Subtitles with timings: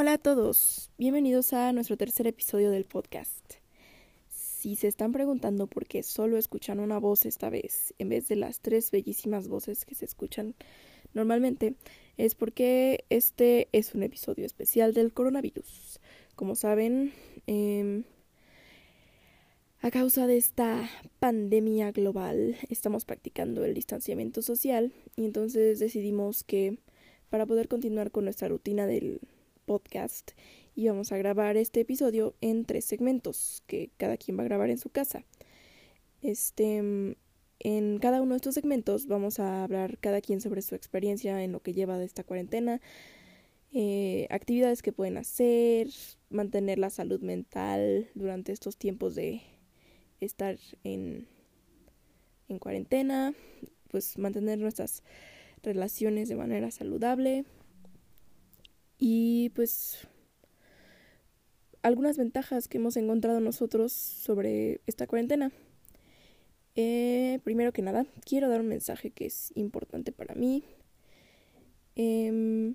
[0.00, 3.54] Hola a todos, bienvenidos a nuestro tercer episodio del podcast.
[4.28, 8.36] Si se están preguntando por qué solo escuchan una voz esta vez, en vez de
[8.36, 10.54] las tres bellísimas voces que se escuchan
[11.14, 11.74] normalmente,
[12.16, 15.98] es porque este es un episodio especial del coronavirus.
[16.36, 17.12] Como saben,
[17.48, 18.04] em,
[19.80, 20.88] a causa de esta
[21.18, 26.78] pandemia global, estamos practicando el distanciamiento social y entonces decidimos que
[27.30, 29.20] para poder continuar con nuestra rutina del
[29.68, 30.30] podcast
[30.74, 34.70] y vamos a grabar este episodio en tres segmentos que cada quien va a grabar
[34.70, 35.24] en su casa.
[36.22, 36.78] Este,
[37.60, 41.52] en cada uno de estos segmentos vamos a hablar cada quien sobre su experiencia en
[41.52, 42.80] lo que lleva de esta cuarentena,
[43.74, 45.88] eh, actividades que pueden hacer,
[46.30, 49.42] mantener la salud mental durante estos tiempos de
[50.20, 51.28] estar en,
[52.48, 53.34] en cuarentena,
[53.90, 55.02] pues mantener nuestras
[55.62, 57.44] relaciones de manera saludable
[58.98, 60.08] y pues
[61.82, 65.52] algunas ventajas que hemos encontrado nosotros sobre esta cuarentena.
[66.74, 70.64] Eh, primero que nada, quiero dar un mensaje que es importante para mí.
[71.96, 72.74] Em,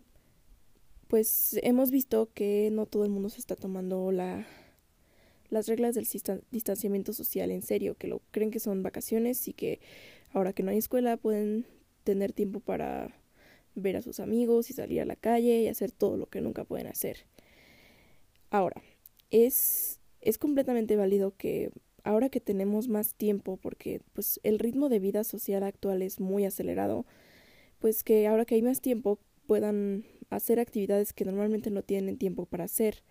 [1.08, 4.46] pues hemos visto que no todo el mundo se está tomando la,
[5.50, 6.08] las reglas del
[6.52, 9.80] distanciamiento social en serio, que lo creen que son vacaciones y que
[10.34, 11.66] ahora que no hay escuela pueden
[12.04, 13.16] tener tiempo para
[13.76, 16.64] ver a sus amigos y salir a la calle y hacer todo lo que nunca
[16.64, 17.26] pueden hacer.
[18.50, 18.82] Ahora,
[19.32, 21.72] es, es completamente válido que
[22.04, 26.46] ahora que tenemos más tiempo, porque pues el ritmo de vida social actual es muy
[26.46, 27.06] acelerado,
[27.80, 32.46] pues que ahora que hay más tiempo puedan hacer actividades que normalmente no tienen tiempo
[32.46, 33.04] para hacer,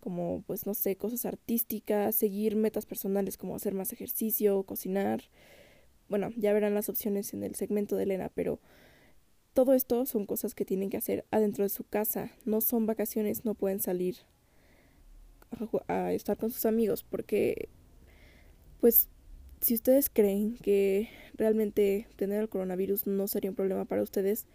[0.00, 5.24] como pues no sé, cosas artísticas, seguir metas personales como hacer más ejercicio, cocinar.
[6.08, 8.60] Bueno, ya verán las opciones en el segmento de Elena, pero
[9.54, 13.44] todo esto son cosas que tienen que hacer adentro de su casa, no son vacaciones,
[13.44, 14.16] no pueden salir
[15.86, 17.68] a, estar con sus amigos porque
[18.80, 19.08] pues
[19.60, 24.46] si ustedes creen que realmente tener el coronavirus no sería un problema para ustedes,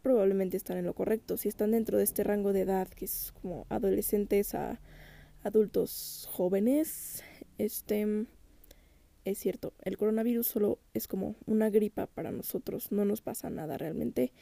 [0.00, 1.36] probablemente están en lo correcto.
[1.36, 4.80] Si están dentro de este rango de edad que es como adolescentes a
[5.42, 7.22] adultos jóvenes,
[7.58, 8.26] este
[9.26, 13.76] es cierto, el coronavirus solo es como una gripa para nosotros, no nos pasa nada
[13.76, 14.32] realmente.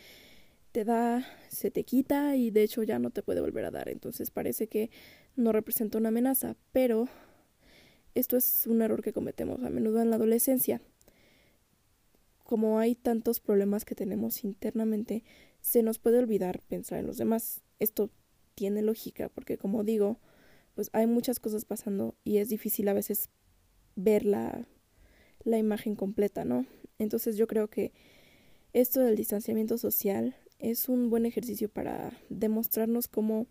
[0.72, 3.88] Te da, se te quita y de hecho ya no te puede volver a dar,
[3.88, 4.90] entonces parece que
[5.36, 7.08] no representa una amenaza, pero
[8.14, 10.82] esto es un error que cometemos a menudo en la adolescencia.
[12.42, 15.24] Como hay tantos problemas que tenemos internamente,
[15.62, 17.62] se nos puede olvidar pensar en los demás.
[17.78, 18.10] Esto
[18.54, 20.18] tiene lógica porque como digo,
[20.74, 23.30] pues hay muchas cosas pasando y es difícil a veces
[23.96, 24.26] ver
[25.44, 26.66] la, imagen completa, ¿no?
[26.98, 27.92] Entonces yo creo que
[28.72, 33.46] esto del distanciamiento social es un buen ejercicio para demostrarnos cómo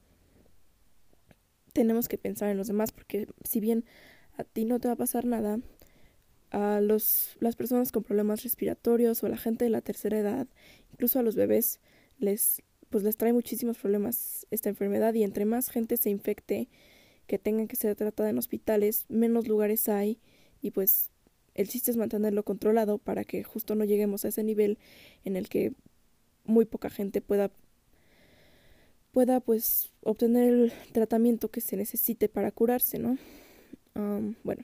[1.74, 3.86] tenemos que pensar en los demás, porque si bien
[4.38, 5.60] a ti no te va a pasar nada,
[6.52, 10.48] a los, las personas con problemas respiratorios o a la gente de la tercera edad,
[10.92, 11.80] incluso a los bebés,
[12.20, 16.70] les, pues les trae muchísimos problemas esta enfermedad y entre más gente se infecte
[17.26, 20.20] que tengan que ser tratada en hospitales, menos lugares hay
[20.62, 21.10] y pues
[21.56, 24.78] el chiste es mantenerlo controlado para que justo no lleguemos a ese nivel
[25.24, 25.74] en el que
[26.46, 27.52] muy poca gente pueda
[29.12, 33.18] pueda pues obtener el tratamiento que se necesite para curarse, ¿no?
[34.44, 34.64] bueno,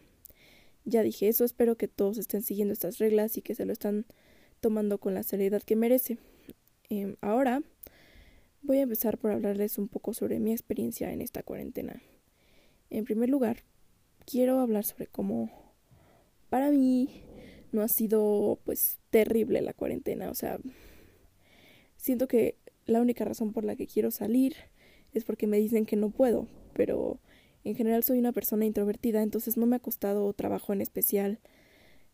[0.85, 4.07] ya dije eso, espero que todos estén siguiendo estas reglas y que se lo están
[4.59, 6.17] tomando con la seriedad que merece.
[6.89, 7.61] Em, ahora
[8.63, 12.01] voy a empezar por hablarles un poco sobre mi experiencia en esta cuarentena.
[12.89, 13.57] En primer lugar,
[14.25, 15.68] quiero hablar sobre cómo
[16.49, 17.09] para mí
[17.71, 20.59] no ha sido pues terrible la cuarentena, o sea,
[21.97, 22.55] siento que
[22.85, 24.55] la única razón por la que quiero salir
[25.13, 27.19] es porque me dicen que no puedo, pero
[27.63, 31.39] en general soy una persona introvertida, entonces no me ha costado trabajo en especial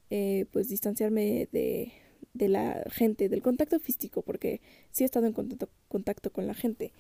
[0.10, 1.94] eh, pues distanciarme de,
[2.34, 6.54] de la gente, del contacto físico, porque sí he estado en contacto, contacto con la
[6.54, 6.92] gente.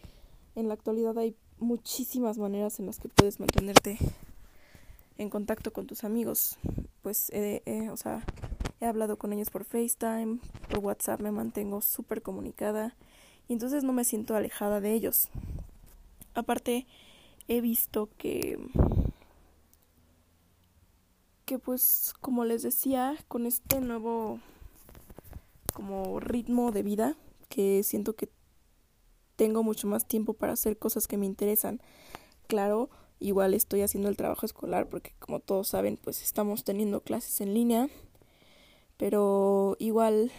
[0.56, 3.98] En la actualidad hay muchísimas maneras en las que puedes mantenerte
[5.18, 6.58] en contacto con tus amigos.
[7.02, 7.32] Pues,
[7.92, 8.26] o sea,
[8.80, 10.40] he hablado con ellos por FaceTime,
[10.70, 12.96] por WhatsApp me mantengo súper comunicada
[13.48, 15.30] y entonces no me siento alejada de ellos.
[16.34, 16.86] Aparte,
[17.48, 18.60] he visto que
[21.46, 24.40] que pues como les decía con este nuevo
[25.74, 27.16] como ritmo de vida
[27.50, 28.30] que siento que
[29.36, 31.82] tengo mucho más tiempo para hacer cosas que me interesan
[32.48, 32.90] claro
[33.20, 37.54] Igual estoy haciendo el trabajo escolar porque como todos saben pues estamos teniendo clases en
[37.54, 37.90] línea.
[38.98, 40.32] Pero igual,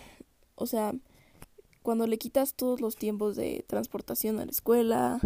[0.55, 0.94] o sea,
[1.82, 5.20] cuando le quitas todos los tiempos de transportación a la escuela,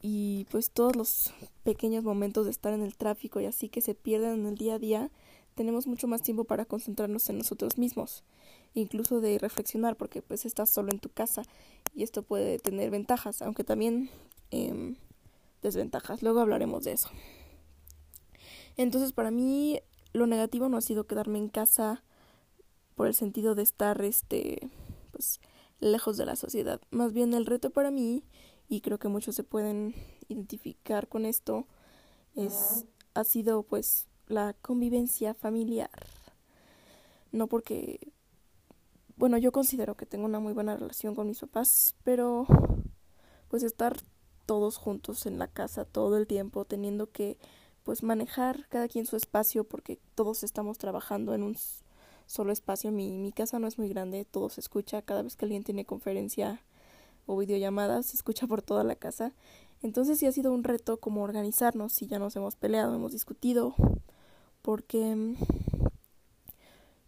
[0.00, 1.34] y pues todos los
[1.64, 4.74] pequeños momentos de estar en el tráfico y así que se pierden en el día
[4.74, 5.10] a día,
[5.54, 8.22] tenemos mucho más tiempo para concentrarnos en nosotros mismos,
[8.74, 11.42] incluso de reflexionar porque pues estás solo en tu casa
[11.94, 14.08] y esto puede tener ventajas, aunque también
[14.52, 14.94] eh,
[15.62, 16.22] desventajas.
[16.22, 17.10] Luego hablaremos de eso.
[18.76, 19.80] Entonces para mí
[20.12, 22.02] lo negativo no ha sido quedarme en casa
[22.94, 24.70] por el sentido de estar este
[25.12, 25.40] pues
[25.80, 26.80] lejos de la sociedad.
[26.90, 28.24] Más bien el reto para mí
[28.68, 29.94] y creo que muchos se pueden
[30.28, 31.66] identificar con esto
[32.34, 32.84] es
[33.14, 35.90] ha sido pues la convivencia familiar.
[37.32, 38.12] No porque
[39.16, 42.46] bueno, yo considero que tengo una muy buena relación con mis papás, pero
[43.48, 43.96] pues estar
[44.48, 47.36] todos juntos en la casa todo el tiempo teniendo que
[47.84, 51.54] pues manejar cada quien su espacio porque todos estamos trabajando en un
[52.26, 52.90] solo espacio.
[52.90, 55.84] Mi, mi casa no es muy grande, todo se escucha cada vez que alguien tiene
[55.84, 56.62] conferencia
[57.26, 59.34] o videollamadas, se escucha por toda la casa.
[59.82, 63.74] Entonces sí ha sido un reto como organizarnos, si ya nos hemos peleado, hemos discutido,
[64.62, 65.36] porque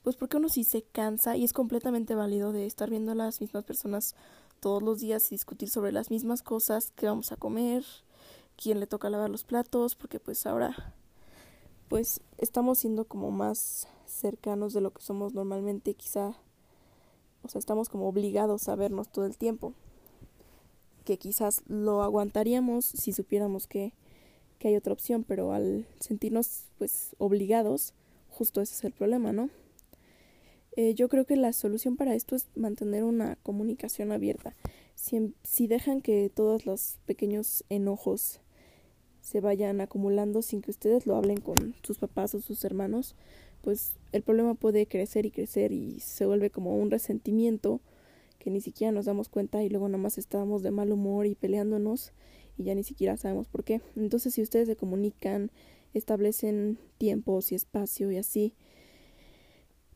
[0.03, 3.41] pues porque uno sí se cansa y es completamente válido de estar viendo a las
[3.41, 4.15] mismas personas
[4.61, 7.85] todos los días y discutir sobre las mismas cosas, qué vamos a comer,
[8.57, 10.95] quién le toca lavar los platos, porque pues ahora
[11.89, 16.37] pues estamos siendo como más cercanos de lo que somos normalmente, quizá,
[17.43, 19.75] o sea, estamos como obligados a vernos todo el tiempo
[21.05, 23.93] que quizás lo aguantaríamos si supiéramos que,
[24.59, 27.95] que hay otra opción, pero al sentirnos pues obligados,
[28.29, 29.51] justo ese es el problema, ¿no?
[30.77, 34.55] Eh, yo creo que la solución para esto es mantener una comunicación abierta.
[34.95, 38.41] Si, si dejan que todos los pequeños enojos
[39.21, 43.17] se vayan acumulando sin que ustedes lo hablen con sus papás o sus hermanos,
[43.63, 47.81] pues el problema puede crecer y crecer y se vuelve como un resentimiento
[48.39, 51.35] que ni siquiera nos damos cuenta y luego nada más estábamos de mal humor y
[51.35, 52.13] peleándonos
[52.57, 53.83] y ya ni siquiera sabemos por qué.
[53.97, 55.51] Entonces si ustedes se comunican,
[55.93, 58.55] establecen tiempos y espacio y así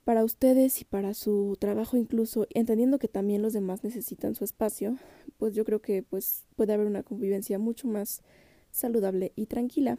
[0.05, 4.99] para ustedes y para su trabajo incluso, entendiendo que también los demás necesitan su espacio,
[5.39, 8.23] pues yo creo que pues puede haber una convivencia mucho más
[8.71, 9.99] saludable y tranquila.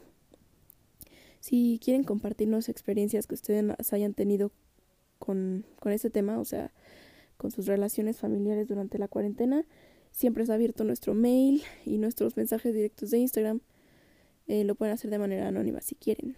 [1.39, 4.51] Si quieren compartirnos experiencias que ustedes hayan tenido
[5.19, 6.71] con, con este tema, o sea,
[7.37, 9.65] con sus relaciones familiares durante la cuarentena.
[10.11, 13.61] Siempre es abierto nuestro mail y nuestros mensajes directos de Instagram.
[14.47, 16.35] Eh, lo pueden hacer de manera anónima si quieren.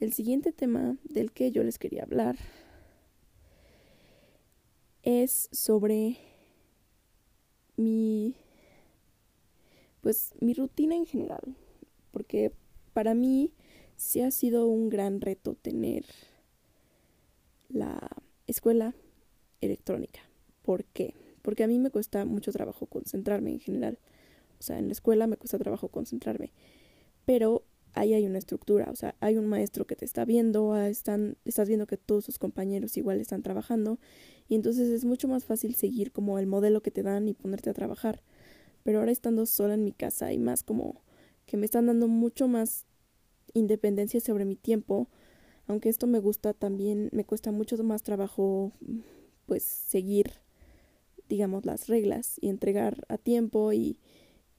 [0.00, 2.36] El siguiente tema del que yo les quería hablar
[5.02, 6.16] es sobre
[7.76, 8.34] mi
[10.00, 11.56] pues mi rutina en general
[12.10, 12.52] porque
[12.92, 13.52] para mí
[13.96, 16.04] sí ha sido un gran reto tener
[17.68, 18.08] la
[18.46, 18.94] escuela
[19.60, 20.20] electrónica.
[20.62, 21.14] ¿Por qué?
[21.42, 23.98] Porque a mí me cuesta mucho trabajo concentrarme en general.
[24.58, 26.52] O sea, en la escuela me cuesta trabajo concentrarme.
[27.24, 27.62] Pero
[27.94, 31.36] ahí hay una estructura, o sea, hay un maestro que te está viendo, ah, están,
[31.44, 33.98] estás viendo que todos sus compañeros igual están trabajando
[34.48, 37.70] y entonces es mucho más fácil seguir como el modelo que te dan y ponerte
[37.70, 38.22] a trabajar.
[38.82, 41.02] Pero ahora estando sola en mi casa y más como
[41.46, 42.86] que me están dando mucho más
[43.52, 45.08] independencia sobre mi tiempo,
[45.66, 48.72] aunque esto me gusta también me cuesta mucho más trabajo
[49.46, 50.32] pues seguir
[51.28, 53.98] digamos las reglas y entregar a tiempo y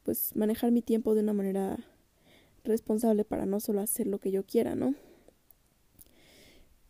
[0.03, 1.85] pues manejar mi tiempo de una manera
[2.63, 4.95] responsable para no solo hacer lo que yo quiera, ¿no?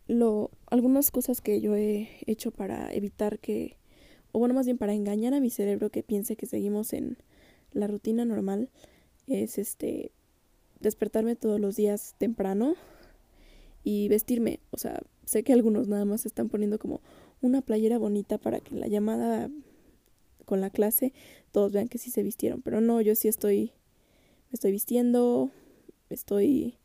[0.07, 3.77] Lo, algunas cosas que yo he hecho para evitar que,
[4.31, 7.17] o bueno, más bien para engañar a mi cerebro que piense que seguimos en
[7.71, 8.69] la rutina normal,
[9.27, 10.11] es este
[10.79, 12.75] despertarme todos los días temprano,
[13.83, 14.59] y vestirme.
[14.71, 17.01] O sea, sé que algunos nada más están poniendo como
[17.41, 19.49] una playera bonita para que en la llamada
[20.45, 21.13] con la clase
[21.51, 22.61] todos vean que sí se vistieron.
[22.61, 23.71] Pero no, yo sí estoy,
[24.49, 25.51] me estoy vistiendo,
[26.15, 26.75] estoy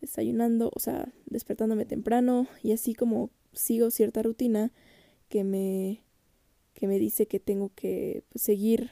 [0.00, 4.72] desayunando, o sea, despertándome temprano y así como sigo cierta rutina
[5.28, 6.02] que me
[6.74, 8.90] que me dice que tengo que pues, seguir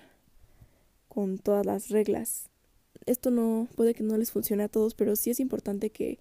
[1.09, 2.49] con todas las reglas.
[3.05, 6.19] Esto no puede que no les funcione a todos, pero sí es importante que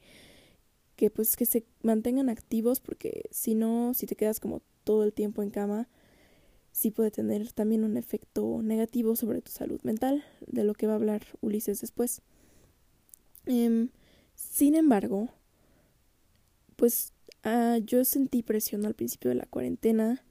[0.96, 5.14] que pues que se mantengan activos porque si no, si te quedas como todo el
[5.14, 5.90] tiempo en cama,
[6.72, 10.94] sí puede tener también un efecto negativo sobre tu salud mental, de lo que va
[10.94, 12.22] a hablar Ulises después.
[13.46, 13.90] Em,
[14.36, 15.30] sin embargo,
[16.76, 20.24] pues ah, yo sentí presión al principio de la cuarentena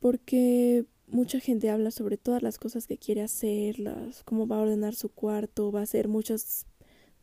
[0.00, 4.62] porque mucha gente habla sobre todas las cosas que quiere hacer, las, cómo va a
[4.62, 6.66] ordenar su cuarto, va a hacer muchas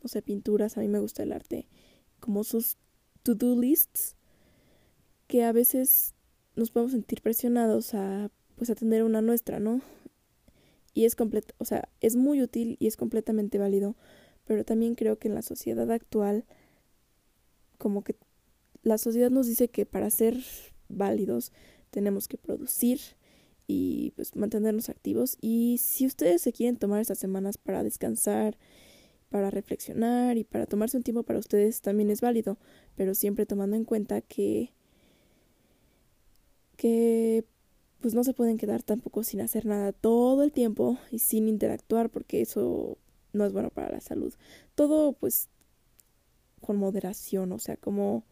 [0.02, 1.68] no sé, pinturas, a mí me gusta el arte,
[2.20, 2.78] como sus
[3.22, 4.16] to-do lists,
[5.28, 6.16] que a veces
[6.56, 9.82] nos podemos sentir presionados a, pues, a tener una nuestra, ¿no?
[10.94, 13.96] y es completo, o sea, es muy útil y es completamente válido,
[14.46, 16.46] pero también creo que en la sociedad actual
[17.78, 18.16] como que
[18.84, 20.38] la sociedad nos dice que para ser
[20.90, 21.52] válidos
[21.90, 23.00] tenemos que producir
[23.68, 25.38] y pues mantenernos activos.
[25.42, 28.58] Y si ustedes se quieren tomar estas semanas para descansar,
[29.30, 32.58] para reflexionar y para tomarse un tiempo para ustedes también es válido,
[32.96, 34.74] pero siempre tomando en cuenta que
[36.76, 37.46] que
[38.02, 42.10] pues no se pueden quedar tampoco sin hacer nada todo el tiempo y sin interactuar
[42.10, 42.98] porque eso
[43.34, 44.34] no es bueno para la salud.
[44.76, 45.50] Todo pues
[46.62, 48.24] con moderación, o sea, como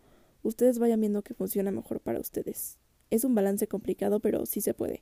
[0.44, 2.78] ustedes vayan viendo que funciona mejor para ustedes.
[3.10, 5.02] Es un balance complicado, pero sí se puede.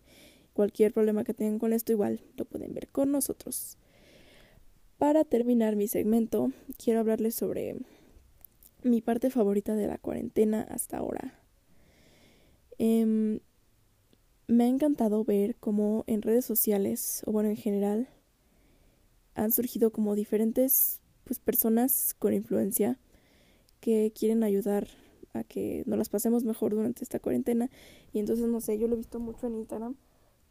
[0.53, 3.77] Cualquier problema que tengan con esto igual lo pueden ver con nosotros.
[4.97, 6.51] Para terminar mi segmento,
[6.83, 7.75] quiero hablarles sobre
[8.83, 11.39] mi parte favorita de la cuarentena hasta ahora.
[12.79, 13.39] Eh,
[14.47, 18.07] me ha encantado ver cómo en redes sociales, o bueno, en general,
[19.37, 22.99] han surgido como diferentes pues, personas con influencia
[23.79, 24.87] que quieren ayudar
[25.33, 27.69] a que nos las pasemos mejor durante esta cuarentena.
[28.11, 29.95] Y entonces, no sé, yo lo he visto mucho en Instagram,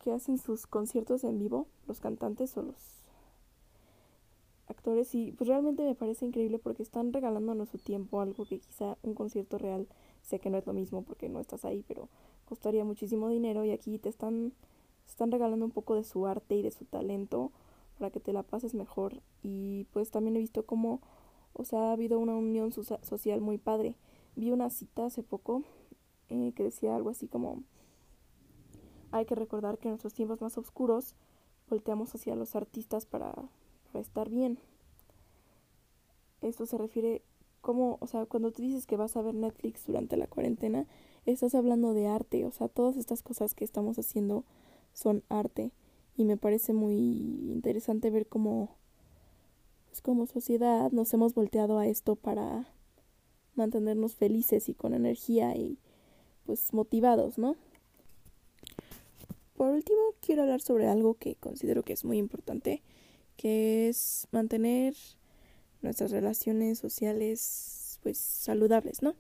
[0.03, 2.77] que hacen sus conciertos en vivo, los cantantes o los
[4.69, 5.13] actores.
[5.17, 9.15] Y pues realmente me parece increíble porque están regalándonos su tiempo, algo que quizá un
[9.15, 9.89] concierto real,
[10.23, 12.09] sé que no es lo mismo porque no estás ahí, pero
[12.45, 14.53] costaría muchísimo dinero y aquí te están,
[15.09, 17.51] están regalando un poco de su arte y de su talento
[17.99, 19.23] para que te la pases mejor.
[19.43, 21.01] Y pues también he visto cómo,
[21.53, 23.97] o sea, ha habido una unión social muy padre.
[24.37, 25.63] Vi una cita hace poco
[26.29, 27.63] eh, que decía algo así como,
[29.13, 31.15] hay que recordar que en nuestros tiempos más oscuros
[31.69, 33.33] volteamos hacia los artistas para,
[33.93, 34.59] para estar bien.
[36.43, 37.23] Esto se refiere
[37.61, 40.87] como, o sea, cuando tú dices que vas a ver Netflix durante la cuarentena,
[41.25, 44.45] estás hablando de arte, o sea, todas estas cosas que estamos haciendo
[44.93, 45.73] son arte
[46.17, 48.77] y me parece muy interesante ver cómo
[49.89, 52.67] pues como sociedad nos hemos volteado a esto para
[53.55, 55.79] mantenernos felices y con energía y
[56.45, 57.57] pues motivados, ¿no?
[59.57, 62.83] Por último, quiero hablar sobre algo que considero que es muy importante,
[63.39, 64.95] que es mantener
[65.81, 69.15] nuestras relaciones sociales pues saludables, ¿no?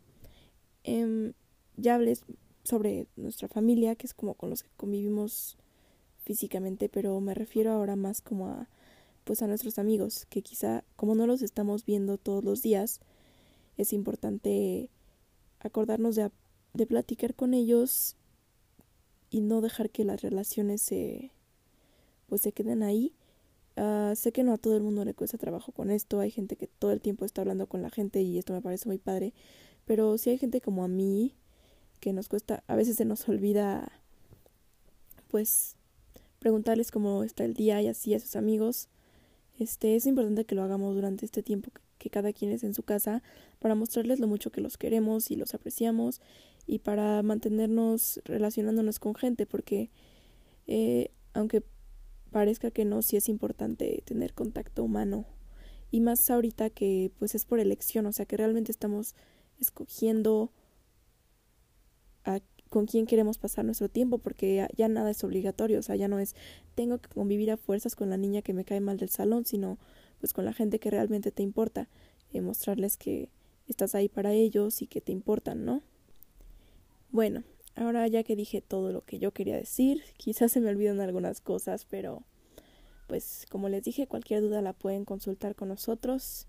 [0.84, 1.32] Eh,
[1.76, 2.18] ya hablé
[2.64, 5.56] sobre nuestra familia, que es como con los que convivimos
[6.26, 8.68] físicamente, pero me refiero ahora más como a
[9.24, 13.00] pues a nuestros amigos, que quizá como no los estamos viendo todos los días,
[13.76, 14.88] es importante
[15.58, 16.30] acordarnos de,
[16.74, 18.16] de platicar con ellos
[19.30, 21.32] y no dejar que las relaciones se
[22.28, 23.14] pues se queden ahí.
[23.76, 26.56] Uh, sé que no a todo el mundo le cuesta trabajo con esto, hay gente
[26.56, 29.32] que todo el tiempo está hablando con la gente y esto me parece muy padre,
[29.84, 31.34] pero si hay gente como a mí
[32.00, 33.92] que nos cuesta, a veces se nos olvida
[35.28, 35.75] pues
[36.46, 38.88] preguntarles cómo está el día y así a sus amigos.
[39.58, 42.84] Este es importante que lo hagamos durante este tiempo que cada quien es en su
[42.84, 43.24] casa
[43.58, 46.20] para mostrarles lo mucho que los queremos y los apreciamos
[46.64, 49.90] y para mantenernos relacionándonos con gente porque
[50.68, 51.64] eh, aunque
[52.30, 55.26] parezca que no, sí es importante tener contacto humano
[55.90, 59.16] y más ahorita que pues es por elección, o sea que realmente estamos
[59.58, 60.52] escogiendo
[62.76, 66.18] con quién queremos pasar nuestro tiempo, porque ya, nada es obligatorio, o sea, ya no
[66.18, 66.34] es
[66.74, 69.78] tengo que convivir a fuerzas con la niña que me cae mal del salón, sino
[70.20, 71.88] pues con la gente que realmente te importa,
[72.30, 73.30] y mostrarles que
[73.66, 75.80] estás ahí para ellos y que te importan, ¿no?
[77.12, 77.44] Bueno,
[77.76, 81.40] ahora ya que dije todo lo que yo quería decir, quizás se me olvidan algunas
[81.40, 82.24] cosas, pero
[83.06, 86.46] pues como les dije, cualquier duda la pueden consultar con nosotros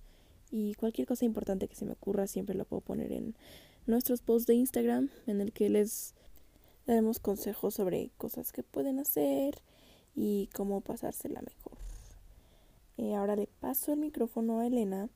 [0.51, 3.34] y cualquier cosa importante que se me ocurra siempre la puedo poner en
[3.86, 6.17] nuestros posts de Instagram en el que les
[6.88, 9.62] daremos consejos sobre cosas que pueden hacer
[10.15, 11.77] y cómo pasársela mejor.
[12.98, 15.10] Eh, ahora le paso el micrófono a Elena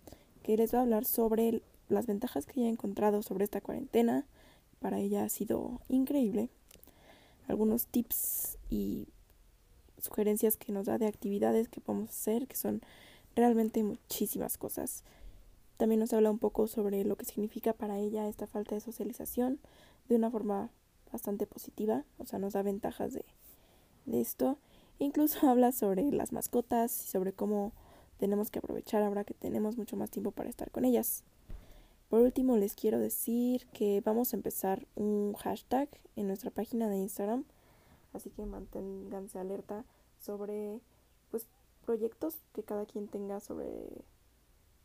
[0.43, 4.25] que les va a hablar sobre las ventajas que ella ha encontrado sobre esta cuarentena.
[4.79, 6.49] Para ella ha sido increíble.
[7.47, 9.07] Algunos tips y
[9.97, 12.81] sugerencias que nos da de actividades que podemos hacer, que son
[13.35, 15.03] realmente muchísimas cosas.
[15.77, 19.59] También nos habla un poco sobre lo que significa para ella esta falta de socialización
[20.09, 20.69] de una forma
[21.11, 23.25] bastante positiva, o sea, nos da ventajas de,
[24.05, 24.57] de esto.
[24.99, 27.73] Incluso habla sobre las mascotas y sobre cómo
[28.17, 31.23] tenemos que aprovechar ahora que tenemos mucho más tiempo para estar con ellas.
[32.09, 36.97] Por último, les quiero decir que vamos a empezar un hashtag en nuestra página de
[36.97, 37.45] Instagram,
[38.13, 39.85] así que manténganse alerta
[40.19, 40.81] sobre
[41.31, 41.47] pues
[41.85, 44.03] proyectos que cada quien tenga sobre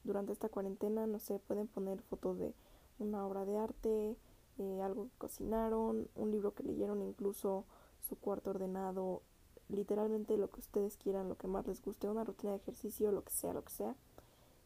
[0.04, 2.54] durante esta cuarentena, no sé, pueden poner fotos de
[3.00, 4.16] una obra de arte,
[4.58, 7.64] eh, algo que cocinaron, un libro que leyeron, incluso
[8.00, 9.22] su cuarto ordenado,
[9.68, 13.24] literalmente lo que ustedes quieran, lo que más les guste, una rutina de ejercicio, lo
[13.24, 13.94] que sea, lo que sea,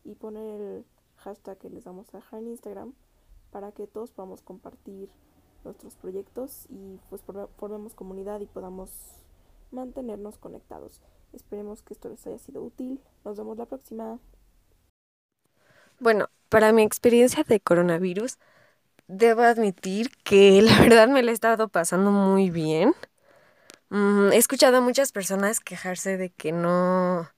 [0.05, 0.85] y poner el
[1.17, 2.95] hashtag que les vamos a dejar en Instagram
[3.51, 5.11] para que todos podamos compartir
[5.65, 7.23] nuestros proyectos y pues
[7.57, 8.91] formemos comunidad y podamos
[9.71, 11.01] mantenernos conectados.
[11.33, 13.01] Esperemos que esto les haya sido útil.
[13.25, 14.19] Nos vemos la próxima.
[16.01, 18.39] Bueno, para mi experiencia de coronavirus,
[19.11, 22.95] debo admitir que la verdad me lo he estado pasando muy bien.
[23.91, 27.29] Mm, he escuchado a muchas personas quejarse de que no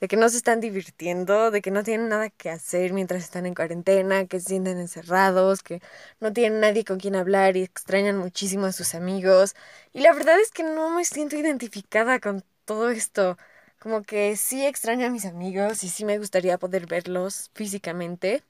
[0.00, 3.46] de que no se están divirtiendo, de que no tienen nada que hacer mientras están
[3.46, 5.80] en cuarentena, que se sienten encerrados, que
[6.20, 9.54] no tienen nadie con quien hablar y extrañan muchísimo a sus amigos.
[9.92, 13.38] Y la verdad es que no me siento identificada con todo esto.
[13.80, 18.44] Como que sí extraño a mis amigos y sí me gustaría poder verlos físicamente.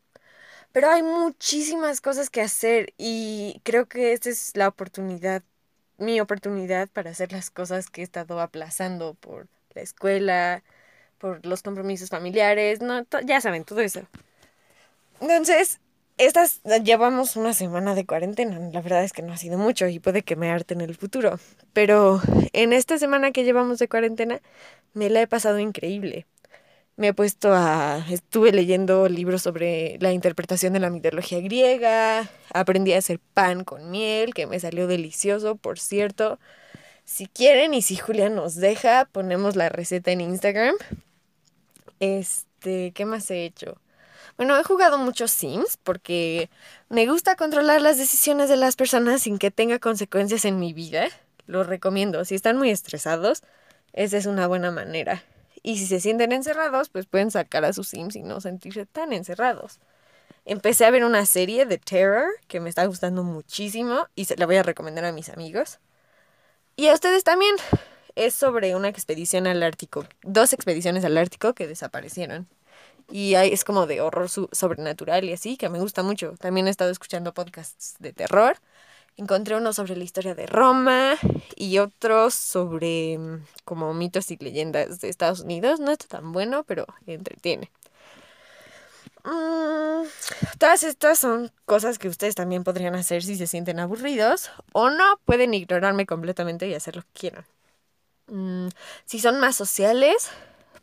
[0.73, 5.43] Pero hay muchísimas cosas que hacer y creo que esta es la oportunidad,
[5.99, 10.63] mi oportunidad para hacer las cosas que he estado aplazando por la escuela,
[11.19, 14.01] por los compromisos familiares, no, ya saben, todo eso.
[15.21, 15.79] Entonces,
[16.19, 19.99] estas llevamos una semana de cuarentena, la verdad es que no ha sido mucho y
[19.99, 21.39] puede que me en el futuro,
[21.73, 22.21] pero
[22.53, 24.41] en esta semana que llevamos de cuarentena
[24.95, 26.27] me la he pasado increíble.
[26.97, 28.05] Me he puesto a...
[28.11, 33.91] estuve leyendo libros sobre la interpretación de la mitología griega, aprendí a hacer pan con
[33.91, 36.39] miel, que me salió delicioso, por cierto.
[37.05, 40.75] Si quieren y si Julia nos deja, ponemos la receta en Instagram
[42.03, 43.81] este, ¿qué más he hecho?
[44.37, 46.51] Bueno, he jugado muchos Sims porque
[46.89, 51.07] me gusta controlar las decisiones de las personas sin que tenga consecuencias en mi vida.
[51.47, 52.25] Lo recomiendo.
[52.25, 53.43] Si están muy estresados,
[53.93, 55.23] esa es una buena manera.
[55.63, 59.13] Y si se sienten encerrados, pues pueden sacar a sus Sims y no sentirse tan
[59.13, 59.79] encerrados.
[60.45, 64.47] Empecé a ver una serie de Terror que me está gustando muchísimo y se la
[64.47, 65.79] voy a recomendar a mis amigos.
[66.75, 67.55] Y a ustedes también
[68.17, 72.49] es sobre una expedición al Ártico, dos expediciones al Ártico que desaparecieron.
[73.11, 76.35] Y es como de horror sobrenatural y así, que me gusta mucho.
[76.39, 78.57] También he estado escuchando podcasts de terror.
[79.17, 81.17] Encontré uno sobre la historia de Roma
[81.55, 85.81] y otros sobre mm, como mitos y leyendas de Estados Unidos.
[85.81, 87.71] No está tan bueno, pero entretiene.
[89.25, 90.05] Mm,
[90.59, 95.21] todas estas son cosas que ustedes también podrían hacer si se sienten aburridos o no,
[95.25, 97.45] pueden ignorarme completamente y hacer lo que quieran.
[98.29, 98.69] Mm,
[99.05, 100.31] si son más sociales,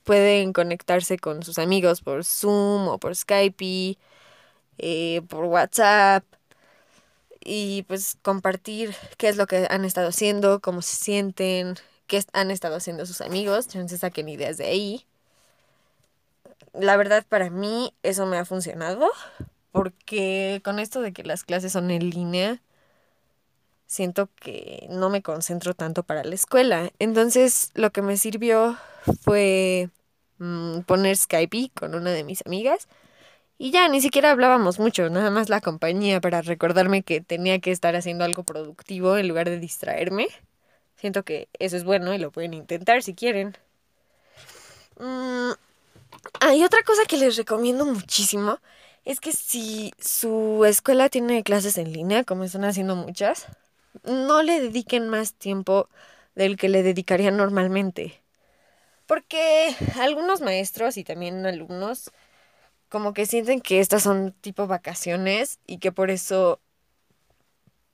[0.04, 3.98] pueden conectarse con sus amigos por Zoom o por Skype,
[4.78, 6.24] eh, por WhatsApp
[7.44, 11.76] y pues compartir qué es lo que han estado haciendo, cómo se sienten,
[12.08, 15.06] qué han estado haciendo sus amigos, se saquen ideas de ahí.
[16.74, 19.10] La verdad para mí eso me ha funcionado
[19.72, 22.62] porque con esto de que las clases son en línea,
[23.86, 26.92] siento que no me concentro tanto para la escuela.
[27.00, 28.78] Entonces lo que me sirvió
[29.22, 29.90] fue
[30.38, 32.88] mm, poner Skype con una de mis amigas.
[33.62, 37.72] Y ya, ni siquiera hablábamos mucho, nada más la compañía para recordarme que tenía que
[37.72, 40.30] estar haciendo algo productivo en lugar de distraerme.
[40.96, 43.58] Siento que eso es bueno y lo pueden intentar si quieren.
[44.98, 45.52] Mm,
[46.40, 48.60] hay otra cosa que les recomiendo muchísimo.
[49.04, 53.48] Es que si su escuela tiene clases en línea, como están haciendo muchas,
[54.06, 55.90] no le dediquen más tiempo
[56.34, 58.22] del que le dedicarían normalmente.
[59.06, 62.12] Porque algunos maestros y también alumnos
[62.90, 66.60] como que sienten que estas son tipo vacaciones y que por eso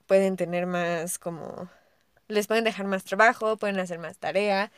[0.07, 1.69] pueden tener más como
[2.27, 4.71] les pueden dejar más trabajo, pueden hacer más tarea.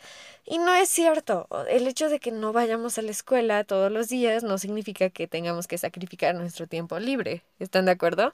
[0.45, 1.47] Y no es cierto.
[1.69, 5.27] El hecho de que no vayamos a la escuela todos los días no significa que
[5.27, 7.43] tengamos que sacrificar nuestro tiempo libre.
[7.59, 8.33] ¿Están de acuerdo?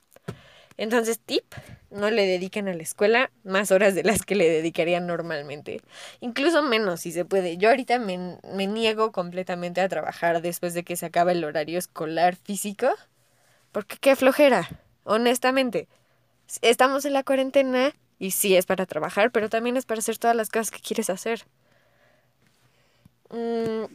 [0.78, 1.46] Entonces, tip,
[1.92, 5.82] no le dediquen a la escuela más horas de las que le dedicarían normalmente.
[6.20, 7.58] Incluso menos si se puede.
[7.58, 11.78] Yo ahorita me, me niego completamente a trabajar después de que se acaba el horario
[11.78, 12.88] escolar físico.
[13.72, 14.70] Porque qué flojera,
[15.04, 15.88] honestamente.
[16.62, 20.36] Estamos en la cuarentena y sí es para trabajar, pero también es para hacer todas
[20.36, 21.46] las cosas que quieres hacer.
[23.30, 23.86] Mm,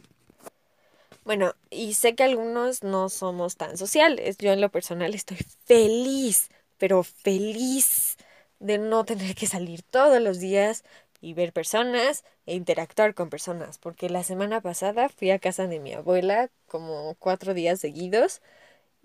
[1.23, 4.37] bueno, y sé que algunos no somos tan sociales.
[4.37, 8.17] Yo en lo personal estoy feliz pero feliz
[8.59, 10.83] de no tener que salir todos los días
[11.21, 15.79] y ver personas e interactuar con personas, porque la semana pasada fui a casa de
[15.79, 18.41] mi abuela como cuatro días seguidos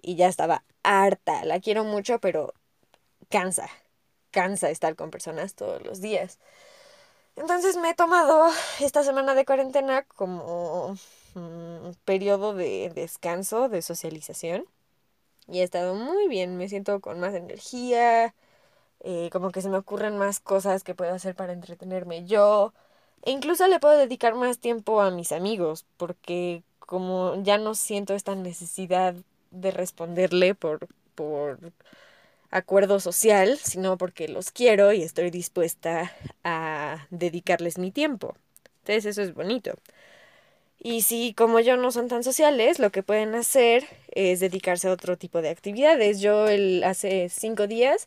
[0.01, 2.55] y ya estaba harta, la quiero mucho, pero
[3.29, 3.69] cansa,
[4.31, 6.39] cansa estar con personas todos los días.
[7.37, 8.49] Entonces me he tomado
[8.81, 10.97] esta semana de cuarentena como
[11.35, 14.67] un periodo de descanso, de socialización
[15.49, 18.35] y he estado muy bien, me siento con más energía,
[19.01, 22.73] eh, como que se me ocurren más cosas que puedo hacer para entretenerme yo.
[23.23, 28.15] E incluso le puedo dedicar más tiempo a mis amigos, porque como ya no siento
[28.15, 29.15] esta necesidad
[29.51, 31.59] de responderle por, por
[32.51, 36.13] acuerdo social, sino porque los quiero y estoy dispuesta
[36.45, 38.37] a dedicarles mi tiempo.
[38.81, 39.75] Entonces eso es bonito.
[40.85, 44.93] Y si como yo no son tan sociales, lo que pueden hacer es dedicarse a
[44.93, 46.21] otro tipo de actividades.
[46.21, 48.07] Yo el, hace cinco días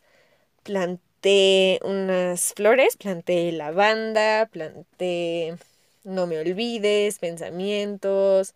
[0.64, 5.56] planté unas flores, planté lavanda, planté
[6.04, 8.54] no me olvides, pensamientos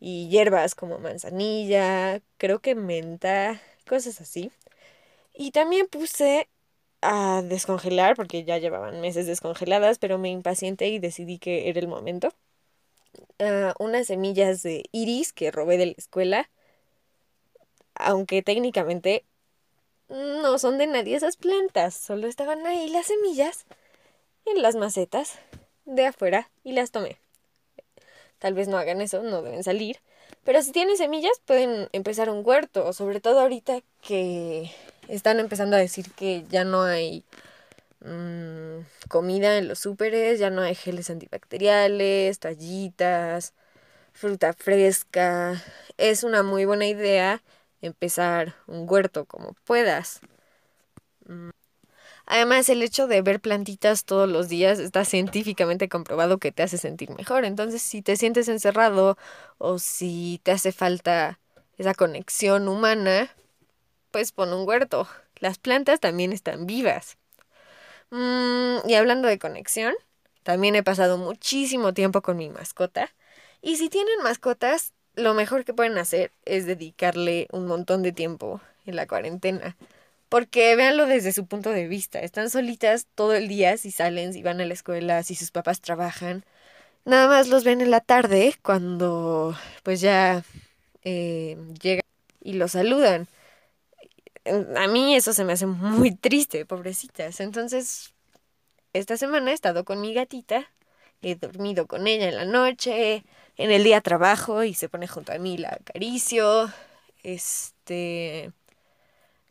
[0.00, 4.52] y hierbas como manzanilla, creo que menta, cosas así.
[5.34, 6.48] Y también puse
[7.02, 11.88] a descongelar, porque ya llevaban meses descongeladas, pero me impacienté y decidí que era el
[11.88, 12.34] momento.
[13.38, 16.50] Ah, unas semillas de iris que robé de la escuela,
[17.94, 19.24] aunque técnicamente
[20.08, 23.64] no son de nadie esas plantas, solo estaban ahí las semillas
[24.44, 25.38] en las macetas
[25.84, 27.18] de afuera y las tomé.
[28.38, 30.00] Tal vez no hagan eso, no deben salir.
[30.44, 34.70] Pero si tienen semillas pueden empezar un huerto, sobre todo ahorita que
[35.08, 37.24] están empezando a decir que ya no hay
[38.00, 43.54] mm, comida en los súperes, ya no hay geles antibacteriales, tallitas,
[44.12, 45.62] fruta fresca.
[45.98, 47.42] Es una muy buena idea
[47.82, 50.20] empezar un huerto como puedas.
[51.26, 51.50] Mm.
[52.26, 56.78] Además, el hecho de ver plantitas todos los días está científicamente comprobado que te hace
[56.78, 57.44] sentir mejor.
[57.44, 59.18] Entonces, si te sientes encerrado
[59.58, 61.40] o si te hace falta
[61.78, 63.30] esa conexión humana,
[64.12, 65.08] pues pon un huerto.
[65.40, 67.18] Las plantas también están vivas.
[68.10, 69.94] Mm, y hablando de conexión,
[70.42, 73.10] también he pasado muchísimo tiempo con mi mascota.
[73.62, 78.60] Y si tienen mascotas, lo mejor que pueden hacer es dedicarle un montón de tiempo
[78.86, 79.76] en la cuarentena.
[80.28, 82.20] Porque véanlo desde su punto de vista.
[82.20, 85.80] Están solitas todo el día si salen, si van a la escuela, si sus papás
[85.80, 86.44] trabajan.
[87.04, 90.44] Nada más los ven en la tarde cuando pues ya
[91.04, 92.04] eh, llegan
[92.42, 93.28] y los saludan.
[94.44, 97.40] A mí eso se me hace muy triste, pobrecitas.
[97.40, 98.14] Entonces,
[98.92, 100.70] esta semana he estado con mi gatita,
[101.22, 103.24] he dormido con ella en la noche,
[103.56, 106.72] en el día trabajo y se pone junto a mí, la acaricio.
[107.22, 108.52] Este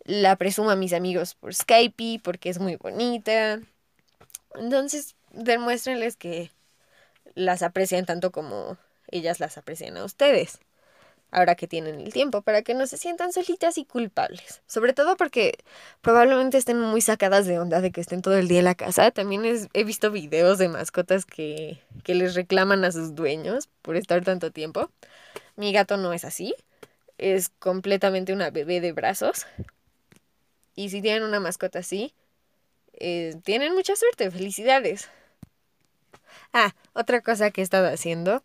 [0.09, 3.59] la presumo a mis amigos por Skype porque es muy bonita.
[4.55, 6.51] Entonces, demuéstrenles que
[7.35, 10.59] las aprecian tanto como ellas las aprecian a ustedes.
[11.31, 14.61] Ahora que tienen el tiempo, para que no se sientan solitas y culpables.
[14.65, 15.59] Sobre todo porque
[16.01, 19.11] probablemente estén muy sacadas de onda de que estén todo el día en la casa.
[19.11, 24.23] También he visto videos de mascotas que, que les reclaman a sus dueños por estar
[24.23, 24.89] tanto tiempo.
[25.55, 26.55] Mi gato no es así.
[27.19, 29.45] Es completamente una bebé de brazos.
[30.75, 32.13] Y si tienen una mascota así,
[32.93, 35.09] eh, tienen mucha suerte, felicidades.
[36.53, 38.43] Ah, otra cosa que he estado haciendo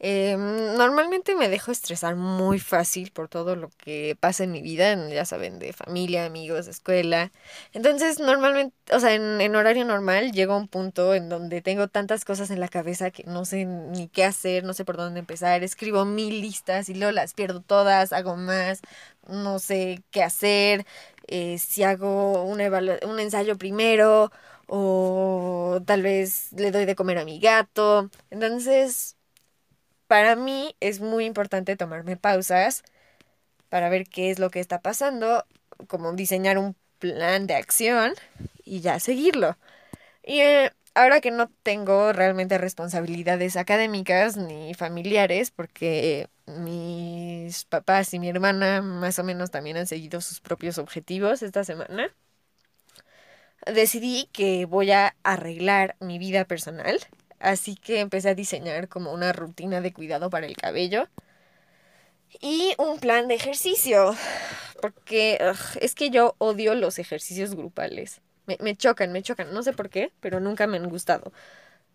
[0.00, 4.94] Em, normalmente me dejo estresar muy fácil por todo lo que pasa en mi vida,
[5.08, 7.32] ya saben, de familia, amigos, escuela.
[7.72, 11.88] Entonces, normalmente, o sea, en, en horario normal llego a un punto en donde tengo
[11.88, 15.20] tantas cosas en la cabeza que no sé ni qué hacer, no sé por dónde
[15.20, 18.80] empezar, escribo mil listas y luego las pierdo todas, hago más,
[19.28, 20.86] no sé qué hacer,
[21.26, 22.60] eh, si hago un
[23.20, 24.30] ensayo primero
[24.66, 28.10] o tal vez le doy de comer a mi gato.
[28.30, 29.16] Entonces,
[30.08, 32.82] para mí es muy importante tomarme pausas
[33.68, 35.44] para ver qué es lo que está pasando,
[35.86, 38.14] como diseñar un plan de acción
[38.64, 39.56] y ya seguirlo.
[40.24, 48.18] Y eh, ahora que no tengo realmente responsabilidades académicas ni familiares, porque mis papás y
[48.18, 52.10] mi hermana más o menos también han seguido sus propios objetivos esta semana,
[53.66, 56.98] decidí que voy a arreglar mi vida personal
[57.40, 61.08] Así que empecé a diseñar como una rutina de cuidado para el cabello
[62.40, 64.14] y un plan de ejercicio.
[64.80, 65.38] Porque
[65.80, 68.20] es que yo odio los ejercicios grupales.
[68.46, 69.52] Me, me, chocan, me chocan.
[69.52, 71.32] No sé por qué, pero nunca me han gustado.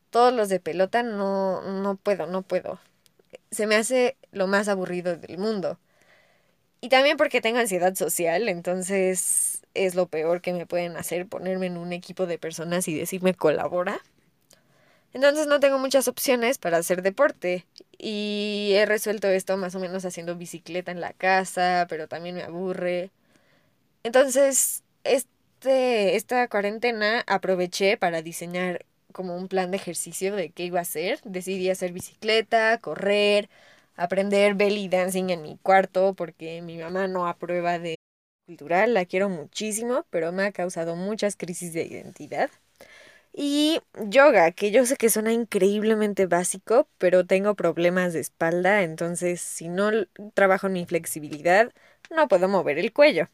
[0.10, 2.80] Todos los de pelota no, no puedo, no puedo.
[3.52, 5.80] Se me hace lo más aburrido del mundo.
[6.82, 11.68] Y también porque tengo ansiedad social, entonces es lo peor que me pueden hacer ponerme
[11.68, 14.02] en un equipo de personas y decirme colabora.
[15.14, 17.66] Entonces no tengo muchas opciones para hacer deporte
[17.98, 22.44] y he resuelto esto más o menos haciendo bicicleta en la casa, pero también me
[22.44, 23.12] aburre.
[24.04, 30.80] Entonces, este, esta cuarentena aproveché para diseñar como un plan de ejercicio de qué iba
[30.80, 31.22] a hacer.
[31.24, 33.50] Decidí hacer bicicleta, correr,
[33.96, 37.98] aprender belly dancing en mi cuarto porque mi mamá no aprueba de
[38.48, 42.50] cultural, la quiero muchísimo, pero me ha causado muchas crisis de identidad.
[43.36, 49.42] Y yoga, que yo sé que suena increíblemente básico, pero tengo problemas de espalda, entonces
[49.42, 49.90] si no
[50.36, 51.74] trabajo en mi flexibilidad,
[52.12, 53.30] no puedo mover el cuello.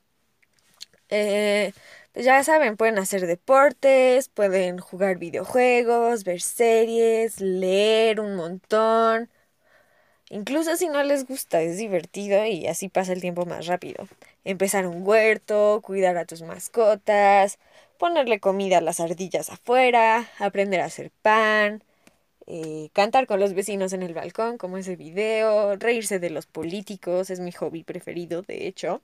[1.09, 1.73] Eh,
[2.13, 9.29] pues ya saben, pueden hacer deportes, pueden jugar videojuegos, ver series, leer un montón.
[10.29, 14.07] Incluso si no les gusta, es divertido y así pasa el tiempo más rápido.
[14.43, 17.57] Empezar un huerto, cuidar a tus mascotas,
[17.99, 21.83] ponerle comida a las ardillas afuera, aprender a hacer pan,
[22.47, 27.29] eh, cantar con los vecinos en el balcón, como ese video, reírse de los políticos,
[27.29, 29.01] es mi hobby preferido, de hecho.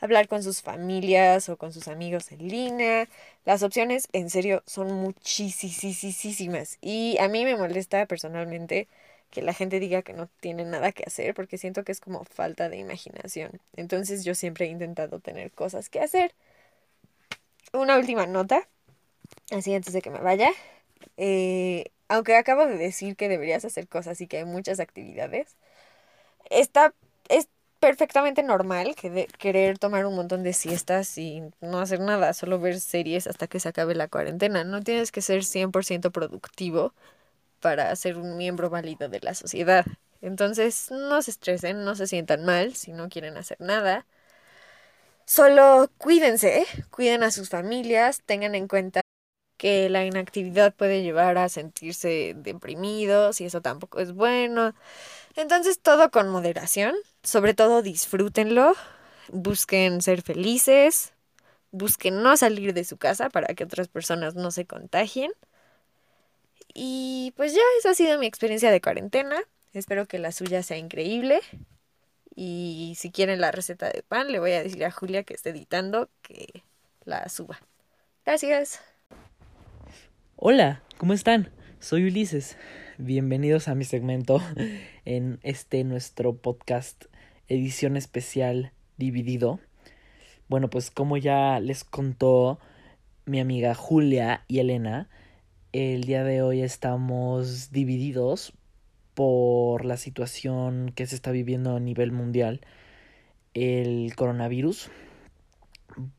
[0.00, 3.08] Hablar con sus familias o con sus amigos en línea.
[3.46, 6.78] Las opciones, en serio, son muchísimas.
[6.82, 8.88] Y a mí me molesta personalmente
[9.30, 12.24] que la gente diga que no tiene nada que hacer, porque siento que es como
[12.24, 13.60] falta de imaginación.
[13.76, 16.34] Entonces yo siempre he intentado tener cosas que hacer.
[17.74, 18.68] Una última nota,
[19.50, 20.48] así antes de que me vaya.
[21.16, 25.56] Eh, aunque acabo de decir que deberías hacer cosas y que hay muchas actividades,
[26.50, 26.94] está,
[27.28, 27.48] es
[27.80, 28.94] perfectamente normal
[29.38, 33.58] querer tomar un montón de siestas y no hacer nada, solo ver series hasta que
[33.58, 34.62] se acabe la cuarentena.
[34.62, 36.94] No tienes que ser 100% productivo
[37.60, 39.84] para ser un miembro válido de la sociedad.
[40.22, 44.06] Entonces, no se estresen, no se sientan mal si no quieren hacer nada.
[45.26, 49.00] Solo cuídense, cuiden a sus familias, tengan en cuenta
[49.56, 54.74] que la inactividad puede llevar a sentirse deprimidos y eso tampoco es bueno.
[55.36, 58.74] Entonces todo con moderación, sobre todo disfrútenlo,
[59.32, 61.14] busquen ser felices,
[61.70, 65.32] busquen no salir de su casa para que otras personas no se contagien.
[66.74, 69.36] Y pues ya, esa ha sido mi experiencia de cuarentena.
[69.72, 71.40] Espero que la suya sea increíble.
[72.36, 75.50] Y si quieren la receta de pan, le voy a decir a Julia que esté
[75.50, 76.64] editando que
[77.04, 77.60] la suba.
[78.24, 78.80] Gracias.
[80.36, 81.50] Hola, ¿cómo están?
[81.78, 82.56] Soy Ulises.
[82.98, 84.40] Bienvenidos a mi segmento
[85.04, 87.04] en este nuestro podcast
[87.46, 89.60] edición especial dividido.
[90.48, 92.58] Bueno, pues como ya les contó
[93.26, 95.08] mi amiga Julia y Elena,
[95.72, 98.54] el día de hoy estamos divididos
[99.14, 102.60] por la situación que se está viviendo a nivel mundial.
[103.54, 104.90] El coronavirus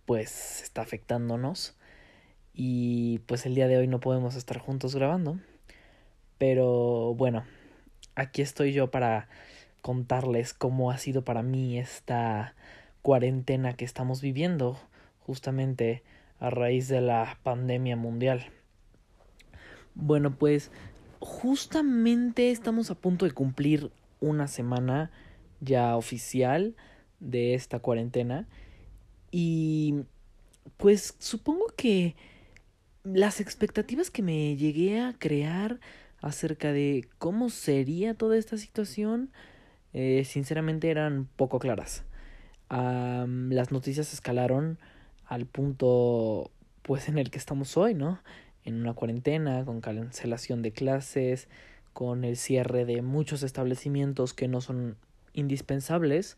[0.05, 1.77] pues está afectándonos
[2.53, 5.39] y pues el día de hoy no podemos estar juntos grabando.
[6.38, 7.45] Pero bueno,
[8.15, 9.27] aquí estoy yo para
[9.81, 12.55] contarles cómo ha sido para mí esta
[13.01, 14.79] cuarentena que estamos viviendo
[15.19, 16.03] justamente
[16.39, 18.47] a raíz de la pandemia mundial.
[19.93, 20.71] Bueno, pues
[21.25, 25.09] justamente estamos a punto de cumplir una semana
[25.59, 26.75] ya oficial
[27.19, 28.47] de esta cuarentena
[29.31, 29.95] y
[30.77, 32.15] pues supongo que
[33.03, 35.79] las expectativas que me llegué a crear
[36.21, 39.31] acerca de cómo sería toda esta situación
[39.93, 42.03] eh, sinceramente eran poco claras.
[42.69, 44.77] las noticias escalaron
[45.25, 46.51] al punto
[46.83, 48.19] pues en el que estamos hoy, ¿no?
[48.65, 51.47] En una cuarentena, con cancelación de clases,
[51.93, 54.97] con el cierre de muchos establecimientos que no son
[55.34, 56.38] indispensables.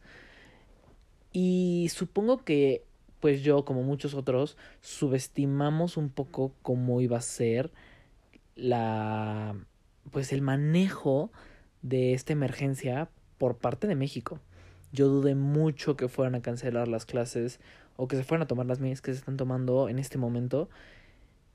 [1.31, 2.83] Y supongo que,
[3.19, 7.71] pues yo, como muchos otros, subestimamos un poco cómo iba a ser
[8.55, 9.55] la
[10.11, 11.31] pues el manejo
[11.81, 14.39] de esta emergencia por parte de México.
[14.91, 17.59] Yo dudé mucho que fueran a cancelar las clases
[17.97, 20.69] o que se fueran a tomar las medidas que se están tomando en este momento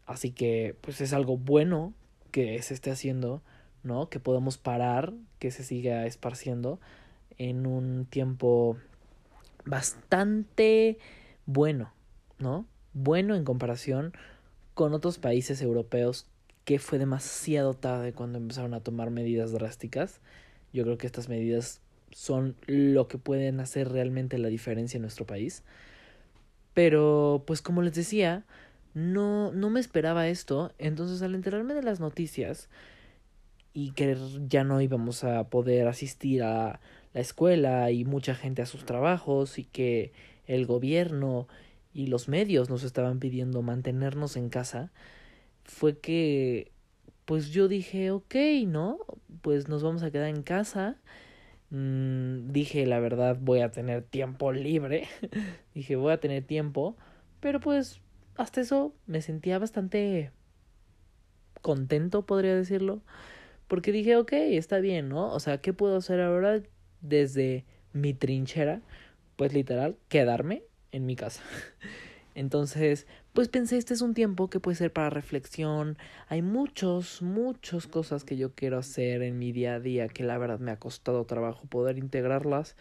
[0.07, 1.93] Así que pues es algo bueno
[2.31, 3.43] que se esté haciendo,
[3.83, 4.09] ¿no?
[4.09, 6.81] Que podamos parar, que se siga esparciendo
[7.39, 8.77] en un tiempo
[9.65, 10.99] bastante
[11.47, 11.93] bueno,
[12.39, 12.67] ¿no?
[12.95, 14.13] Bueno en comparación
[14.75, 16.27] con otros países europeos
[16.65, 20.21] que fue demasiado tarde cuando empezaron a tomar medidas drásticas.
[20.73, 21.81] Yo creo que estas medidas
[22.13, 25.63] son lo que pueden hacer realmente la diferencia en nuestro país.
[26.75, 28.45] Pero, pues como les decía,
[28.95, 30.73] no, no me esperaba esto.
[30.79, 32.69] Entonces al enterarme de las noticias
[33.75, 34.17] y que
[34.49, 36.81] ya no íbamos a poder asistir a
[37.15, 40.13] la escuela y mucha gente a sus trabajos y que
[40.47, 41.49] el gobierno
[41.95, 44.91] y los medios nos estaban pidiendo mantenernos en casa,
[45.65, 46.73] fue que
[47.25, 48.35] pues yo dije, ok,
[48.67, 48.99] ¿no?
[49.41, 50.97] Pues nos vamos a quedar en casa.
[51.71, 55.09] Mm, dije, la verdad, voy a tener tiempo libre.
[55.75, 56.97] dije, voy a tener tiempo.
[57.41, 58.02] Pero pues
[58.37, 60.33] hasta eso me sentía bastante
[61.61, 63.03] contento, podría decirlo.
[63.69, 65.33] Porque dije, ok, está bien, ¿no?
[65.33, 66.61] O sea, ¿qué puedo hacer ahora
[67.01, 68.83] desde mi trinchera?
[69.37, 71.43] Pues literal, quedarme en mi casa.
[72.35, 75.99] Entonces, pues pensé, este es un tiempo que puede ser para reflexión.
[76.29, 80.39] Hay muchos, muchas cosas que yo quiero hacer en mi día a día que la
[80.39, 82.77] verdad me ha costado trabajo poder integrarlas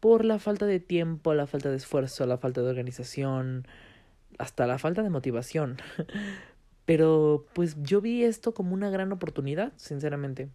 [0.00, 3.66] por la falta de tiempo, la falta de esfuerzo, la falta de organización,
[4.38, 5.78] hasta la falta de motivación.
[6.84, 10.48] Pero pues yo vi esto como una gran oportunidad, sinceramente.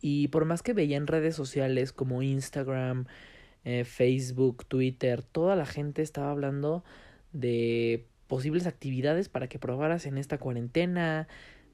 [0.00, 3.06] Y por más que veía en redes sociales como Instagram,
[3.64, 6.84] eh, Facebook, Twitter, toda la gente estaba hablando
[7.32, 11.28] de posibles actividades para que probaras en esta cuarentena.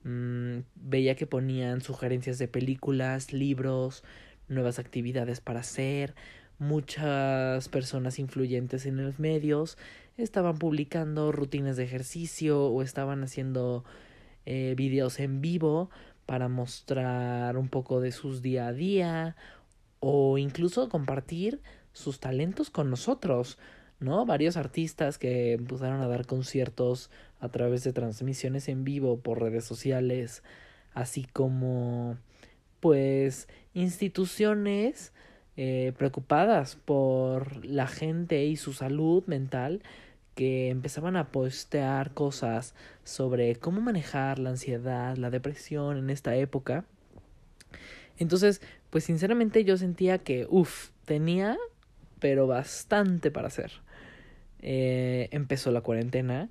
[0.04, 4.04] Mm, veía que ponían sugerencias de películas, libros,
[4.48, 6.14] nuevas actividades para hacer.
[6.58, 9.76] Muchas personas influyentes en los medios
[10.16, 13.84] estaban publicando rutinas de ejercicio o estaban haciendo
[14.46, 15.90] eh, videos en vivo
[16.24, 19.36] para mostrar un poco de sus día a día
[20.00, 21.60] o incluso compartir
[21.92, 23.58] sus talentos con nosotros,
[24.00, 24.26] ¿no?
[24.26, 29.64] Varios artistas que empezaron a dar conciertos a través de transmisiones en vivo por redes
[29.64, 30.42] sociales,
[30.94, 32.16] así como
[32.80, 35.12] pues instituciones
[35.56, 39.82] eh, preocupadas por la gente y su salud mental
[40.36, 46.84] que empezaban a postear cosas sobre cómo manejar la ansiedad, la depresión en esta época.
[48.18, 51.56] Entonces, pues sinceramente yo sentía que, uff, tenía,
[52.20, 53.72] pero bastante para hacer.
[54.60, 56.50] Eh, empezó la cuarentena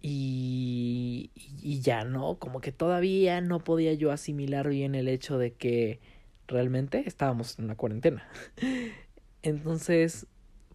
[0.00, 5.52] y, y ya no, como que todavía no podía yo asimilar bien el hecho de
[5.52, 6.00] que
[6.48, 8.26] realmente estábamos en una cuarentena.
[9.42, 10.26] Entonces,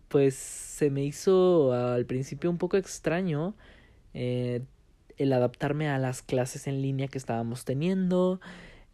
[0.08, 3.56] pues se me hizo al principio un poco extraño
[4.13, 4.62] eh,
[5.17, 8.39] el adaptarme a las clases en línea que estábamos teniendo,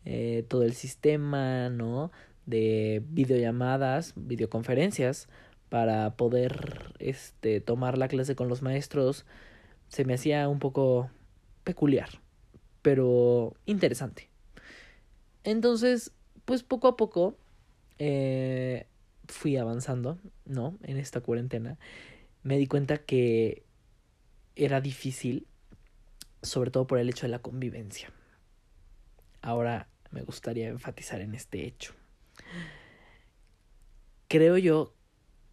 [0.05, 2.11] eh, todo el sistema, ¿no?
[2.45, 5.27] De videollamadas, videoconferencias,
[5.69, 9.25] para poder este, tomar la clase con los maestros,
[9.87, 11.09] se me hacía un poco
[11.63, 12.09] peculiar,
[12.81, 14.29] pero interesante.
[15.43, 16.11] Entonces,
[16.45, 17.37] pues poco a poco
[17.97, 18.85] eh,
[19.27, 20.77] fui avanzando, ¿no?
[20.83, 21.77] En esta cuarentena.
[22.43, 23.63] Me di cuenta que
[24.55, 25.47] era difícil,
[26.41, 28.11] sobre todo por el hecho de la convivencia.
[29.41, 31.93] Ahora me gustaría enfatizar en este hecho.
[34.27, 34.93] Creo yo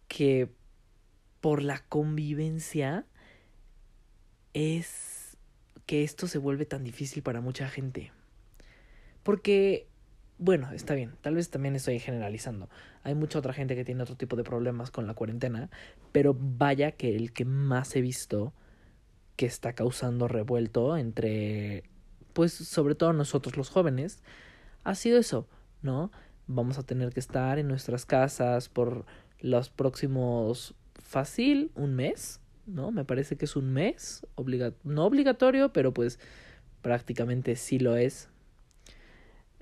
[0.07, 0.49] que
[1.39, 3.05] por la convivencia
[4.53, 5.37] es
[5.85, 8.11] que esto se vuelve tan difícil para mucha gente.
[9.23, 9.87] Porque
[10.41, 12.67] bueno, está bien, tal vez también estoy generalizando.
[13.03, 15.69] Hay mucha otra gente que tiene otro tipo de problemas con la cuarentena,
[16.11, 18.51] pero vaya que el que más he visto
[19.35, 21.83] que está causando revuelto entre,
[22.33, 24.23] pues sobre todo nosotros los jóvenes,
[24.83, 25.47] ha sido eso,
[25.83, 26.11] ¿no?
[26.47, 29.05] Vamos a tener que estar en nuestras casas por
[29.41, 32.89] los próximos, fácil, un mes, ¿no?
[32.89, 34.25] Me parece que es un mes,
[34.83, 36.19] no obligatorio, pero pues
[36.81, 38.30] prácticamente sí lo es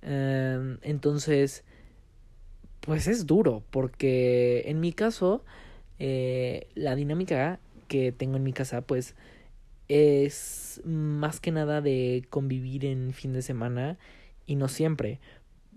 [0.01, 1.63] Em, entonces,
[2.81, 5.43] pues es duro, porque en mi caso,
[5.99, 9.15] eh, la dinámica que tengo en mi casa, pues
[9.89, 13.97] es más que nada de convivir en fin de semana
[14.45, 15.19] y no siempre,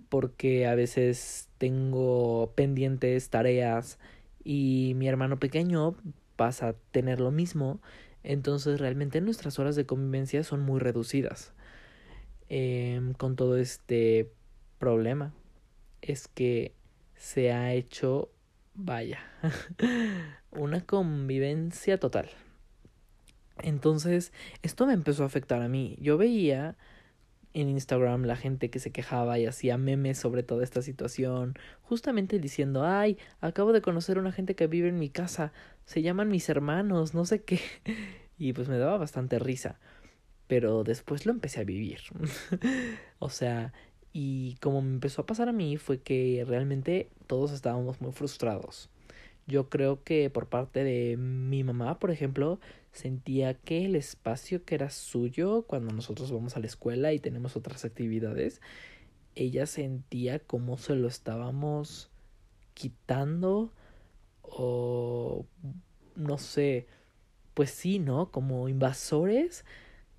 [0.09, 3.99] porque a veces tengo pendientes, tareas
[4.45, 5.97] y mi hermano pequeño
[6.37, 7.81] pasa a tener lo mismo,
[8.23, 11.53] entonces realmente nuestras horas de convivencia son muy reducidas.
[12.55, 14.31] Em, con todo este
[14.79, 15.33] problema
[16.03, 16.75] es que
[17.17, 18.31] se ha hecho,
[18.75, 19.21] vaya,
[20.51, 22.29] una convivencia total.
[23.63, 25.97] Entonces, esto me empezó a afectar a mí.
[25.99, 26.77] Yo veía
[27.55, 32.39] en Instagram la gente que se quejaba y hacía memes sobre toda esta situación, justamente
[32.39, 35.55] diciendo, ay, acabo de conocer a una gente que vive en mi casa,
[35.87, 37.61] se llaman mis hermanos, no sé qué.
[38.39, 39.79] Y pues me daba bastante risa
[40.53, 42.01] pero después lo empecé a vivir.
[43.19, 43.73] o sea,
[44.13, 48.91] y como me empezó a pasar a mí fue que realmente todos estábamos muy frustrados.
[49.47, 52.61] Yo creo que por parte de mi mamá, por ejemplo,
[52.93, 57.57] sentía que el espacio que era suyo cuando nosotros vamos a la escuela y tenemos
[57.57, 58.61] otras actividades,
[59.35, 62.11] ella sentía como se lo estábamos
[62.75, 63.73] quitando
[64.43, 65.47] o
[66.15, 66.89] no sé,
[67.55, 68.31] pues sí, ¿no?
[68.31, 69.65] Como invasores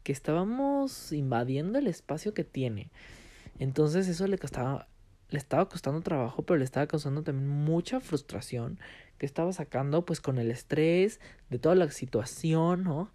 [0.03, 2.91] que estábamos invadiendo el espacio que tiene.
[3.59, 4.87] Entonces eso le costaba,
[5.29, 8.79] le estaba costando trabajo, pero le estaba causando también mucha frustración
[9.17, 13.11] que estaba sacando pues con el estrés de toda la situación, ¿no?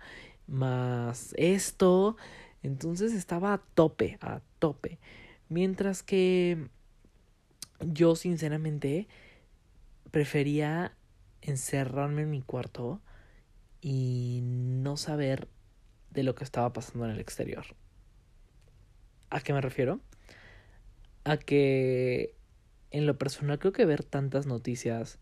[0.47, 2.17] Más esto.
[2.63, 4.99] Entonces estaba a tope, a tope.
[5.49, 6.69] Mientras que
[7.81, 9.09] yo sinceramente
[10.11, 10.97] prefería
[11.43, 13.01] encerrarme en mi cuarto
[13.81, 15.49] y no saber
[16.11, 17.65] de lo que estaba pasando en el exterior.
[19.31, 20.01] ¿A qué me refiero?
[21.25, 22.35] A que
[22.91, 25.19] en lo personal creo que ver tantas noticias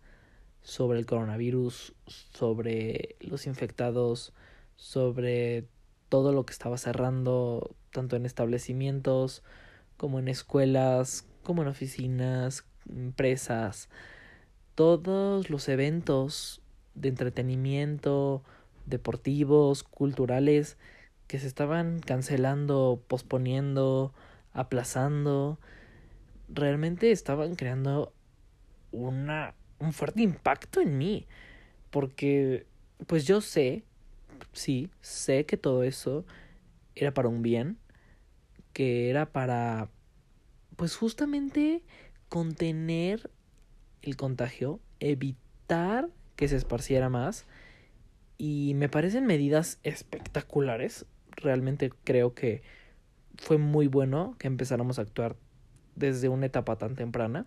[0.63, 4.33] sobre el coronavirus, sobre los infectados,
[4.77, 5.67] sobre
[6.09, 9.43] todo lo que estaba cerrando, tanto en establecimientos
[9.97, 13.89] como en escuelas, como en oficinas, empresas,
[14.75, 16.61] todos los eventos
[16.95, 18.43] de entretenimiento,
[18.87, 20.79] deportivos, culturales,
[21.27, 24.15] que se estaban cancelando, posponiendo,
[24.53, 25.59] aplazando,
[26.49, 28.13] realmente estaban creando
[28.93, 31.27] una, un fuerte impacto en mí.
[31.91, 32.67] Porque,
[33.07, 33.85] pues yo sé,
[34.53, 36.25] sí, sé que todo eso
[36.95, 37.79] era para un bien,
[38.73, 39.89] que era para,
[40.77, 41.83] pues justamente
[42.29, 43.31] contener
[44.03, 47.47] el contagio, evitar que se esparciera más.
[48.39, 51.07] Y me parecen medidas espectaculares.
[51.37, 52.63] Realmente creo que
[53.37, 55.37] fue muy bueno que empezáramos a actuar
[55.95, 57.47] desde una etapa tan temprana.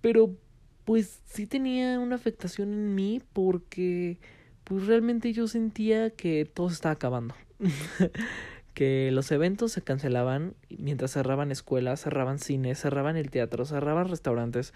[0.00, 0.36] Pero
[0.84, 4.18] pues sí tenía una afectación en mí porque
[4.64, 7.34] pues realmente yo sentía que todo se estaba acabando.
[8.74, 14.74] que los eventos se cancelaban mientras cerraban escuelas, cerraban cines, cerraban el teatro, cerraban restaurantes.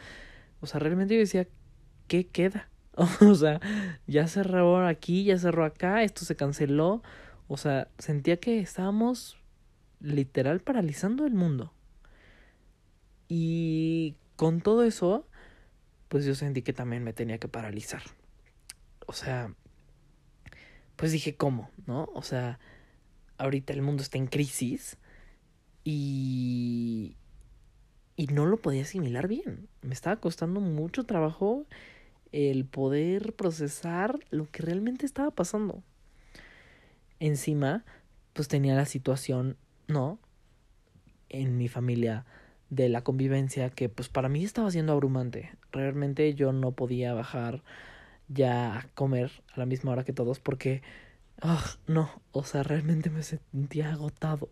[0.60, 1.46] O sea, realmente yo decía,
[2.06, 2.68] ¿qué queda?
[3.20, 3.60] o sea,
[4.06, 7.02] ya cerró aquí, ya cerró acá, esto se canceló.
[7.46, 9.38] O sea, sentía que estábamos
[10.00, 11.72] literal paralizando el mundo.
[13.28, 15.26] Y con todo eso,
[16.08, 18.02] pues yo sentí que también me tenía que paralizar.
[19.06, 19.54] O sea,
[20.96, 21.70] pues dije, ¿cómo?
[21.86, 22.08] ¿No?
[22.14, 22.58] O sea,
[23.38, 24.98] ahorita el mundo está en crisis
[25.84, 27.16] y...
[28.16, 29.68] Y no lo podía asimilar bien.
[29.80, 31.66] Me estaba costando mucho trabajo
[32.32, 35.82] el poder procesar lo que realmente estaba pasando.
[37.20, 37.84] Encima,
[38.32, 39.56] pues tenía la situación,
[39.86, 40.18] ¿no?
[41.28, 42.24] En mi familia
[42.70, 45.50] de la convivencia que pues para mí estaba siendo abrumante.
[45.72, 47.62] Realmente yo no podía bajar
[48.28, 50.82] ya a comer a la misma hora que todos porque
[51.42, 54.48] oh, no, o sea, realmente me sentía agotado.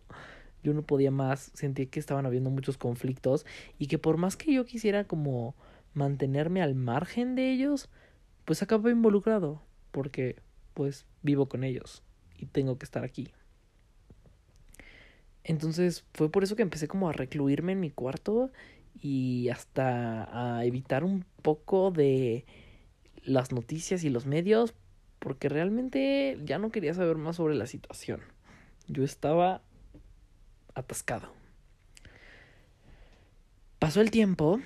[0.62, 3.46] Yo no podía más, sentí que estaban habiendo muchos conflictos
[3.78, 5.54] y que por más que yo quisiera como
[5.96, 7.88] mantenerme al margen de ellos,
[8.44, 10.36] pues acabo involucrado porque
[10.74, 12.02] pues vivo con ellos
[12.36, 13.32] y tengo que estar aquí.
[15.42, 18.52] Entonces fue por eso que empecé como a recluirme en mi cuarto
[19.00, 22.44] y hasta a evitar un poco de
[23.24, 24.74] las noticias y los medios
[25.18, 28.20] porque realmente ya no quería saber más sobre la situación.
[28.86, 29.62] Yo estaba
[30.74, 31.32] atascado.
[33.78, 34.60] Pasó el tiempo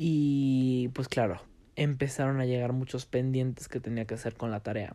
[0.00, 1.42] y pues claro,
[1.74, 4.94] empezaron a llegar muchos pendientes que tenía que hacer con la tarea.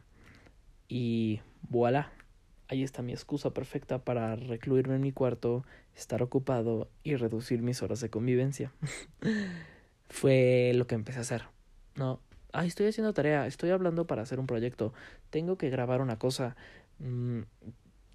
[0.87, 2.13] Y voilà,
[2.69, 7.83] ahí está mi excusa perfecta para recluirme en mi cuarto, estar ocupado y reducir mis
[7.83, 8.71] horas de convivencia.
[10.09, 11.43] Fue lo que empecé a hacer.
[11.95, 12.21] No,
[12.53, 14.93] ay, estoy haciendo tarea, estoy hablando para hacer un proyecto,
[15.31, 16.55] tengo que grabar una cosa.
[16.99, 17.41] Mm,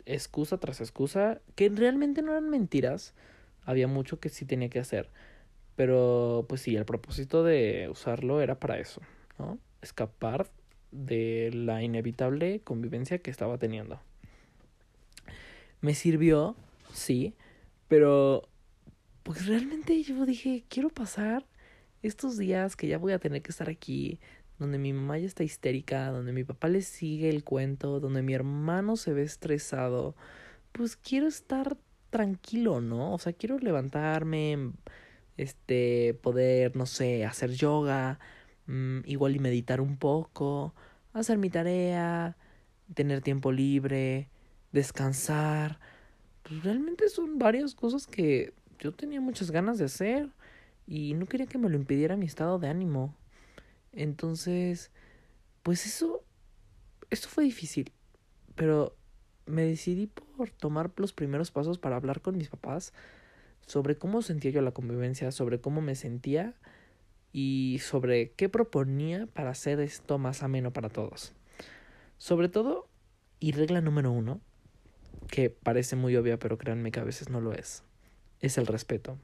[0.06, 3.12] excusa tras excusa, que realmente no eran mentiras.
[3.66, 5.10] Había mucho que sí tenía que hacer.
[5.78, 9.00] Pero pues sí, el propósito de usarlo era para eso,
[9.38, 9.60] ¿no?
[9.80, 10.50] Escapar
[10.90, 14.00] de la inevitable convivencia que estaba teniendo.
[15.80, 16.56] Me sirvió,
[16.92, 17.36] sí,
[17.86, 18.48] pero
[19.22, 21.46] pues realmente yo dije, quiero pasar
[22.02, 24.18] estos días que ya voy a tener que estar aquí,
[24.58, 28.34] donde mi mamá ya está histérica, donde mi papá le sigue el cuento, donde mi
[28.34, 30.16] hermano se ve estresado,
[30.72, 31.76] pues quiero estar
[32.10, 33.14] tranquilo, ¿no?
[33.14, 34.72] O sea, quiero levantarme,
[35.38, 38.18] este, poder, no sé, hacer yoga,
[38.66, 40.74] mm, igual y meditar un poco,
[41.14, 42.36] hacer mi tarea,
[42.94, 44.28] tener tiempo libre,
[44.72, 45.80] descansar.
[46.42, 50.30] Pues realmente son varias cosas que yo tenía muchas ganas de hacer
[50.86, 53.14] y no quería que me lo impidiera mi estado de ánimo.
[53.92, 54.90] Entonces,
[55.62, 56.24] pues eso,
[57.10, 57.92] esto fue difícil,
[58.54, 58.96] pero
[59.46, 62.92] me decidí por tomar los primeros pasos para hablar con mis papás
[63.68, 66.54] sobre cómo sentía yo la convivencia, sobre cómo me sentía
[67.34, 71.34] y sobre qué proponía para hacer esto más ameno para todos.
[72.16, 72.88] Sobre todo,
[73.40, 74.40] y regla número uno,
[75.30, 77.84] que parece muy obvia, pero créanme que a veces no lo es,
[78.40, 79.18] es el respeto.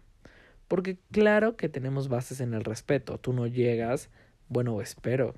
[0.69, 3.17] Porque claro que tenemos bases en el respeto.
[3.17, 4.11] Tú no llegas,
[4.51, 5.35] bueno, espero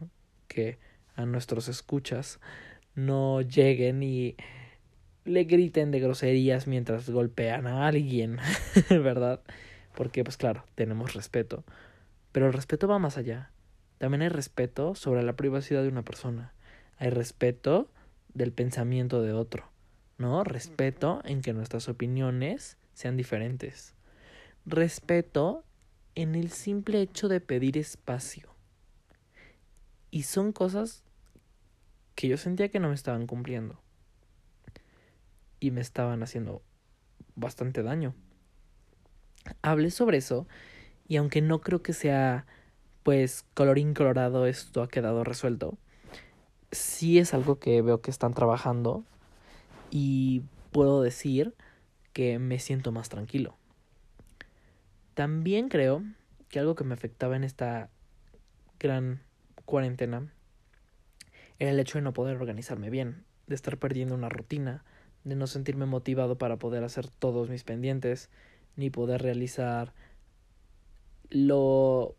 [0.48, 0.78] que
[1.14, 2.40] a nuestros escuchas
[2.96, 4.34] no lleguen y
[5.26, 8.38] le griten de groserías mientras golpean a alguien,
[8.90, 9.40] ¿verdad?
[9.94, 11.64] Porque pues claro, tenemos respeto.
[12.32, 13.50] Pero el respeto va más allá.
[13.98, 16.52] También hay respeto sobre la privacidad de una persona.
[16.98, 17.90] Hay respeto
[18.34, 19.70] del pensamiento de otro,
[20.18, 20.44] ¿no?
[20.44, 23.94] Respeto en que nuestras opiniones sean diferentes.
[24.66, 25.64] Respeto
[26.14, 28.54] en el simple hecho de pedir espacio.
[30.10, 31.02] Y son cosas
[32.14, 33.80] que yo sentía que no me estaban cumpliendo.
[35.60, 36.62] Y me estaban haciendo
[37.34, 38.14] bastante daño.
[39.62, 40.46] Hablé sobre eso
[41.08, 42.46] y aunque no creo que sea
[43.02, 45.78] pues colorín colorado esto ha quedado resuelto,
[46.72, 49.04] sí es algo que veo que están trabajando
[49.92, 50.42] y
[50.72, 51.54] puedo decir
[52.12, 53.56] que me siento más tranquilo.
[55.14, 56.02] También creo
[56.48, 57.90] que algo que me afectaba en esta
[58.80, 59.22] gran
[59.64, 60.32] cuarentena
[61.58, 64.84] era el hecho de no poder organizarme bien, de estar perdiendo una rutina,
[65.26, 68.30] de no sentirme motivado para poder hacer todos mis pendientes,
[68.76, 69.92] ni poder realizar
[71.30, 72.14] lo,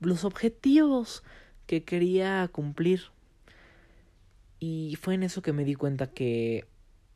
[0.00, 1.22] los objetivos
[1.66, 3.02] que quería cumplir.
[4.58, 6.66] Y fue en eso que me di cuenta que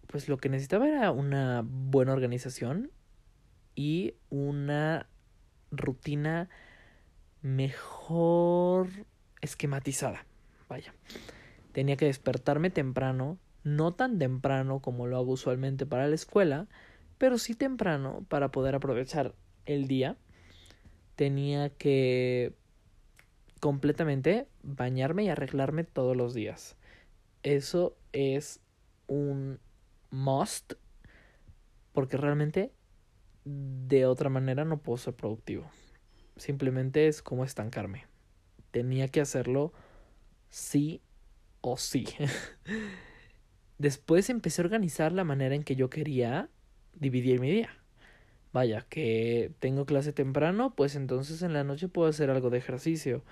[0.07, 2.93] pues lo que necesitaba era una buena organización
[3.75, 5.09] y una
[5.73, 6.49] rutina
[7.43, 8.89] mejor
[9.41, 10.25] esquematizada.
[10.69, 10.95] Vaya.
[11.73, 16.69] Tenía que despertarme temprano, no tan temprano como lo hago usualmente para la escuela,
[17.19, 20.17] pero sí temprano para poder aprovechar el día.
[21.17, 22.55] Tenía que
[23.59, 26.77] completamente bañarme y arreglarme todos los días.
[27.43, 28.61] Eso es
[29.09, 29.59] un
[30.11, 30.75] must
[31.93, 32.73] porque realmente
[33.45, 35.69] de otra manera no puedo ser productivo.
[36.37, 38.05] Simplemente es como estancarme.
[38.71, 39.73] Tenía que hacerlo
[40.51, 41.03] sí
[41.63, 42.07] o sí.
[43.79, 46.49] Después empecé a organizar la manera en que yo quería
[46.95, 47.71] dividir mi día.
[48.53, 53.23] Vaya, que tengo clase temprano, pues entonces en la noche puedo hacer algo de ejercicio.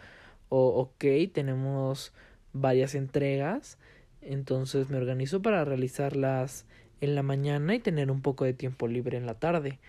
[0.51, 2.13] O, ok, tenemos
[2.53, 3.79] varias entregas,
[4.21, 6.67] entonces me organizo para realizarlas
[7.01, 9.81] en la mañana y tener un poco de tiempo libre en la tarde.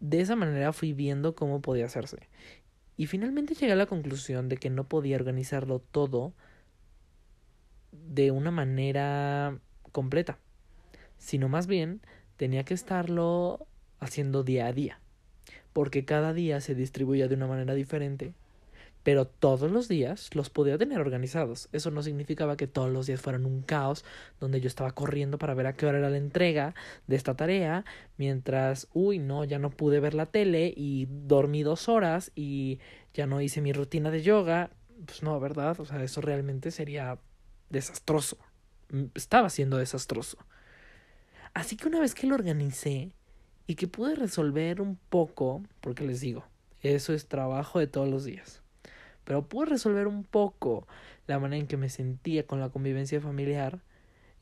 [0.00, 2.28] De esa manera fui viendo cómo podía hacerse.
[2.96, 6.32] Y finalmente llegué a la conclusión de que no podía organizarlo todo
[8.08, 9.58] de una manera
[9.92, 10.38] completa,
[11.18, 12.00] sino más bien
[12.36, 13.66] tenía que estarlo
[13.98, 15.00] haciendo día a día,
[15.72, 18.34] porque cada día se distribuía de una manera diferente,
[19.02, 21.68] pero todos los días los podía tener organizados.
[21.72, 24.04] Eso no significaba que todos los días fueran un caos
[24.40, 26.74] donde yo estaba corriendo para ver a qué hora era la entrega
[27.06, 27.84] de esta tarea,
[28.16, 32.80] mientras, uy, no, ya no pude ver la tele y dormí dos horas y
[33.14, 34.70] ya no hice mi rutina de yoga.
[35.04, 35.78] Pues no, ¿verdad?
[35.78, 37.18] O sea, eso realmente sería
[37.70, 38.38] desastroso.
[38.90, 40.38] Mm, estaba siendo desastroso.
[41.54, 43.12] Así que una vez que lo organicé
[43.66, 46.44] y que pude resolver un poco, porque les digo,
[46.82, 48.62] eso es trabajo de todos los días,
[49.24, 50.86] pero pude resolver un poco
[51.26, 53.80] la manera en que me sentía con la convivencia familiar,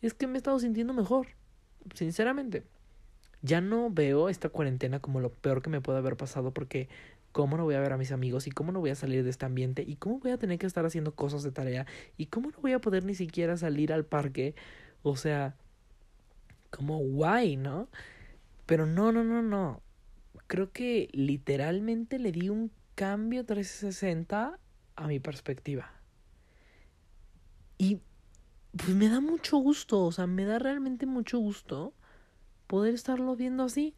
[0.02, 1.28] es que me he estado sintiendo mejor,
[1.94, 2.64] sinceramente.
[3.42, 6.88] Ya no veo esta cuarentena como lo peor que me puede haber pasado porque
[7.35, 9.30] cómo no voy a ver a mis amigos y cómo no voy a salir de
[9.30, 11.85] este ambiente y cómo voy a tener que estar haciendo cosas de tarea
[12.16, 14.55] y cómo no voy a poder ni siquiera salir al parque.
[15.03, 15.57] O sea,
[16.70, 17.89] como guay, ¿no?
[18.66, 19.82] Pero no, no, no, no.
[20.47, 24.61] Creo que literalmente le di un cambio 360
[24.95, 25.91] a mi perspectiva.
[27.78, 28.01] Y
[28.76, 31.95] pues me da mucho gusto, o sea, me da realmente mucho gusto
[32.68, 33.97] poder estarlo viendo así.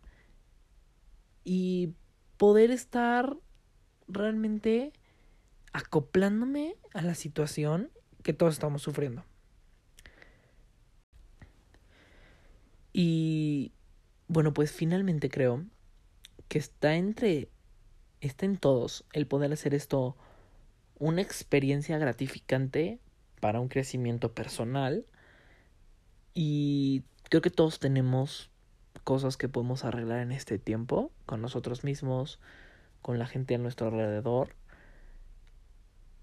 [1.45, 1.93] Y
[2.37, 3.37] poder estar
[4.09, 4.93] realmente
[5.72, 7.91] acoplándome a la situación
[8.22, 9.24] que todos estamos sufriendo.
[12.93, 13.72] Y
[14.28, 15.64] bueno, pues finalmente creo
[16.49, 17.51] que está entre
[18.20, 20.16] está en todos el poder hacer esto
[20.99, 22.99] una experiencia gratificante
[23.41, 25.07] para un crecimiento personal
[26.32, 28.51] y creo que todos tenemos
[29.07, 32.40] cosas que podemos arreglar en este tiempo con nosotros mismos,
[33.02, 34.57] con la gente a nuestro alrededor.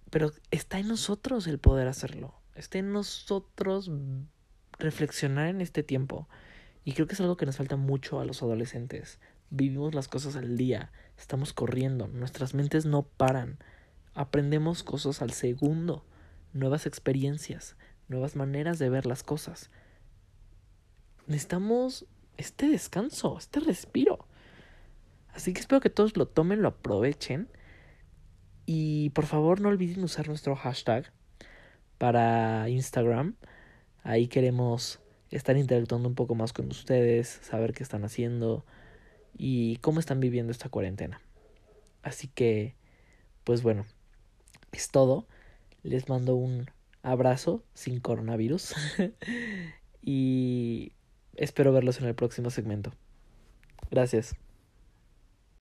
[0.09, 2.33] Pero está en nosotros el poder hacerlo.
[2.55, 3.89] Está en nosotros
[4.79, 6.27] reflexionar en este tiempo.
[6.83, 9.17] Y creo que es algo que nos falta mucho a los adolescentes.
[9.49, 13.59] Vivimos las cosas al día, estamos corriendo, nuestras mentes no paran.
[14.13, 16.03] Aprendemos cosas al segundo,
[16.51, 17.77] nuevas experiencias,
[18.09, 19.69] nuevas maneras de ver las cosas.
[21.27, 22.07] Necesitamos
[22.37, 24.25] este descanso, este respiro.
[25.33, 27.49] Así que espero que todos lo tomen, lo aprovechen.
[28.65, 31.11] Y por favor no olviden usar nuestro hashtag
[31.97, 33.35] para Instagram.
[34.03, 34.99] Ahí queremos
[35.31, 38.65] estar interactuando un poco más con ustedes, saber qué están haciendo
[39.37, 41.21] y cómo están viviendo esta cuarentena.
[42.03, 42.75] Así que,
[43.43, 43.85] pues bueno,
[44.71, 45.27] es todo.
[45.81, 46.69] Les mando un
[47.01, 48.75] abrazo sin coronavirus
[50.01, 50.93] y
[51.35, 52.91] espero verlos en el próximo segmento.
[53.91, 54.35] Gracias.